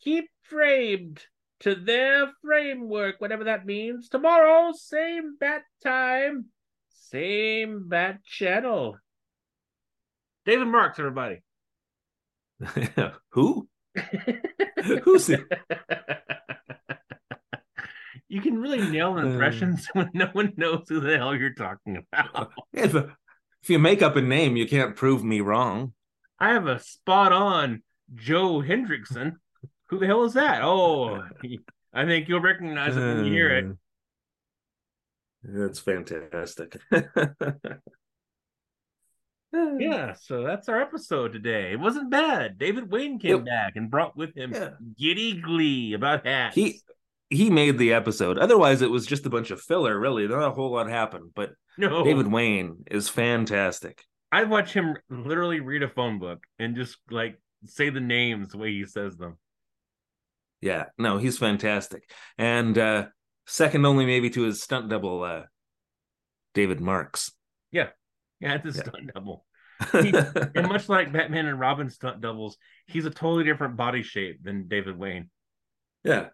Keep 0.00 0.28
framed 0.42 1.24
to 1.62 1.74
their 1.74 2.30
framework, 2.44 3.20
whatever 3.20 3.44
that 3.44 3.66
means. 3.66 4.08
Tomorrow, 4.08 4.72
same 4.72 5.36
bat 5.38 5.62
time, 5.82 6.46
same 6.90 7.88
bat 7.88 8.22
channel. 8.24 8.96
David 10.44 10.66
Marks, 10.68 10.98
everybody. 10.98 11.42
Who? 13.30 13.68
Who's 15.04 15.28
it? 15.30 15.44
you 18.28 18.40
can 18.40 18.58
really 18.58 18.80
nail 18.90 19.12
Uh. 19.14 19.26
impressions 19.26 19.86
when 19.92 20.10
no 20.14 20.26
one 20.32 20.52
knows 20.56 20.86
who 20.88 21.00
the 21.00 21.16
hell 21.18 21.34
you're 21.34 21.54
talking 21.54 22.02
about. 22.12 22.52
If, 22.72 22.94
if 22.94 23.68
you 23.70 23.78
make 23.78 24.02
up 24.02 24.16
a 24.16 24.22
name, 24.22 24.56
you 24.56 24.66
can't 24.66 24.96
prove 24.96 25.22
me 25.22 25.40
wrong. 25.40 25.92
I 26.38 26.50
have 26.54 26.66
a 26.66 26.80
spot 26.80 27.32
on 27.32 27.82
Joe 28.14 28.60
Hendrickson. 28.60 29.34
Who 29.92 29.98
the 29.98 30.06
hell 30.06 30.24
is 30.24 30.32
that? 30.32 30.62
Oh, 30.62 31.22
I 31.92 32.06
think 32.06 32.26
you'll 32.26 32.40
recognize 32.40 32.96
it 32.96 33.00
when 33.00 33.26
you 33.26 33.32
hear 33.32 33.50
it. 33.58 33.64
Uh, 33.66 33.74
That's 35.44 35.78
fantastic. 35.78 36.78
Yeah, 39.54 40.14
so 40.14 40.42
that's 40.44 40.70
our 40.70 40.80
episode 40.80 41.34
today. 41.34 41.72
It 41.72 41.78
wasn't 41.78 42.10
bad. 42.10 42.56
David 42.56 42.90
Wayne 42.90 43.18
came 43.18 43.36
Yep. 43.36 43.44
back 43.44 43.76
and 43.76 43.90
brought 43.90 44.16
with 44.16 44.34
him 44.34 44.54
Yeah. 44.54 44.70
giddy 44.98 45.38
glee 45.42 45.92
about 45.92 46.26
hats. 46.26 46.54
He 46.54 46.80
he 47.28 47.50
made 47.50 47.76
the 47.76 47.92
episode. 47.92 48.38
Otherwise, 48.38 48.80
it 48.80 48.90
was 48.90 49.04
just 49.04 49.26
a 49.26 49.30
bunch 49.30 49.50
of 49.50 49.60
filler. 49.60 50.00
Really, 50.00 50.26
not 50.26 50.42
a 50.42 50.50
whole 50.52 50.70
lot 50.72 50.88
happened. 50.88 51.32
But 51.34 51.52
No, 51.76 52.02
David 52.02 52.28
Wayne 52.32 52.84
is 52.90 53.10
fantastic. 53.10 54.02
I'd 54.30 54.48
watch 54.48 54.72
him 54.72 54.96
literally 55.10 55.60
read 55.60 55.82
a 55.82 55.88
phone 55.88 56.18
book 56.18 56.42
and 56.58 56.74
just 56.74 56.96
like 57.10 57.38
say 57.66 57.90
the 57.90 58.00
names 58.00 58.48
the 58.52 58.58
way 58.58 58.70
he 58.72 58.86
says 58.86 59.18
them. 59.18 59.36
Yeah, 60.62 60.86
no, 60.96 61.18
he's 61.18 61.36
fantastic. 61.38 62.08
And 62.38 62.78
uh 62.78 63.06
second 63.46 63.84
only 63.84 64.06
maybe 64.06 64.30
to 64.30 64.42
his 64.42 64.62
stunt 64.62 64.88
double, 64.88 65.22
uh 65.24 65.42
David 66.54 66.80
Marks. 66.80 67.32
Yeah, 67.70 67.88
yeah, 68.40 68.54
it's 68.54 68.64
a 68.64 68.78
Yeah. 68.78 68.84
stunt 68.84 69.10
double. 69.12 69.44
and 69.92 70.68
much 70.68 70.88
like 70.88 71.12
Batman 71.12 71.46
and 71.46 71.58
Robin 71.58 71.90
stunt 71.90 72.20
doubles, 72.20 72.56
he's 72.86 73.04
a 73.04 73.10
totally 73.10 73.42
different 73.44 73.76
body 73.76 74.02
shape 74.02 74.42
than 74.44 74.68
David 74.68 74.96
Wayne. 74.96 75.28
yeah, 76.04 76.28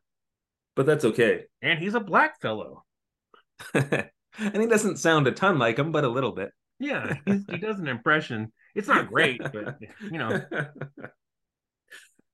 but 0.76 0.84
that's 0.86 1.04
okay. 1.06 1.44
And 1.62 1.78
he's 1.78 1.94
a 1.94 2.00
black 2.00 2.40
fellow. 2.42 2.84
and 3.74 4.10
he 4.38 4.66
doesn't 4.66 4.98
sound 4.98 5.26
a 5.26 5.32
ton 5.32 5.58
like 5.58 5.78
him, 5.78 5.90
but 5.92 6.04
a 6.04 6.08
little 6.08 6.32
bit. 6.32 6.50
Yeah, 6.78 7.14
he's, 7.26 7.44
he 7.50 7.56
does 7.56 7.78
an 7.80 7.88
impression. 7.88 8.52
It's 8.74 8.86
not 8.86 9.08
great, 9.08 9.40
but 9.40 9.78
you 10.02 10.18
know, 10.18 10.42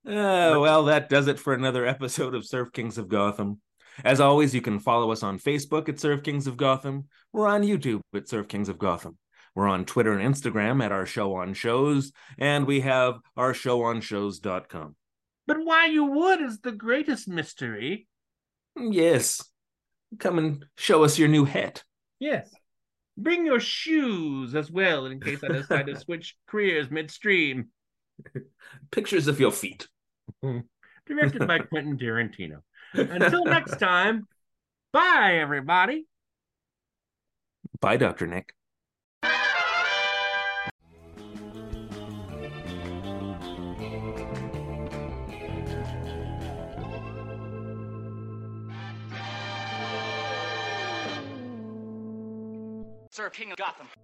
Oh, 0.07 0.59
well, 0.59 0.85
that 0.85 1.09
does 1.09 1.27
it 1.27 1.39
for 1.39 1.53
another 1.53 1.85
episode 1.85 2.35
of 2.35 2.45
Surf 2.45 2.71
Kings 2.71 2.97
of 2.97 3.07
Gotham. 3.07 3.61
As 4.03 4.19
always, 4.19 4.53
you 4.53 4.61
can 4.61 4.79
follow 4.79 5.11
us 5.11 5.23
on 5.23 5.39
Facebook 5.39 5.89
at 5.89 5.99
Surf 5.99 6.21
Kings 6.21 6.47
of 6.47 6.57
Gotham. 6.57 7.05
We're 7.33 7.47
on 7.47 7.63
YouTube 7.63 8.01
at 8.13 8.27
Surf 8.27 8.47
Kings 8.47 8.69
of 8.69 8.77
Gotham. 8.77 9.17
We're 9.55 9.67
on 9.67 9.85
Twitter 9.85 10.13
and 10.13 10.35
Instagram 10.35 10.83
at 10.83 10.91
our 10.91 11.05
show 11.05 11.35
on 11.35 11.53
shows, 11.53 12.11
and 12.37 12.67
we 12.67 12.81
have 12.81 13.15
our 13.37 13.53
show 13.53 13.83
on 13.83 14.01
shows.com. 14.01 14.95
but 15.47 15.57
why 15.63 15.85
you 15.87 16.03
would 16.03 16.41
is 16.41 16.59
the 16.59 16.73
greatest 16.73 17.27
mystery. 17.27 18.07
Yes. 18.77 19.43
Come 20.19 20.37
and 20.37 20.65
show 20.77 21.03
us 21.03 21.17
your 21.17 21.29
new 21.29 21.45
hat. 21.45 21.83
Yes. 22.19 22.51
Bring 23.17 23.45
your 23.45 23.61
shoes 23.61 24.53
as 24.55 24.69
well 24.69 25.05
in 25.05 25.21
case 25.21 25.41
I 25.41 25.47
decide 25.47 25.87
to 25.87 25.97
switch 25.99 26.35
careers 26.47 26.91
midstream. 26.91 27.69
Pictures 28.91 29.27
of 29.27 29.39
your 29.39 29.51
feet. 29.51 29.87
Directed 31.07 31.47
by 31.47 31.59
Quentin 31.69 31.97
Tarantino. 31.97 32.61
Until 32.93 33.45
next 33.45 33.79
time, 33.79 34.27
bye, 34.91 35.37
everybody. 35.39 36.07
Bye, 37.79 37.97
Dr. 37.97 38.27
Nick. 38.27 38.53
Sir 53.11 53.29
King 53.29 53.51
of 53.51 53.57
Gotham. 53.57 53.87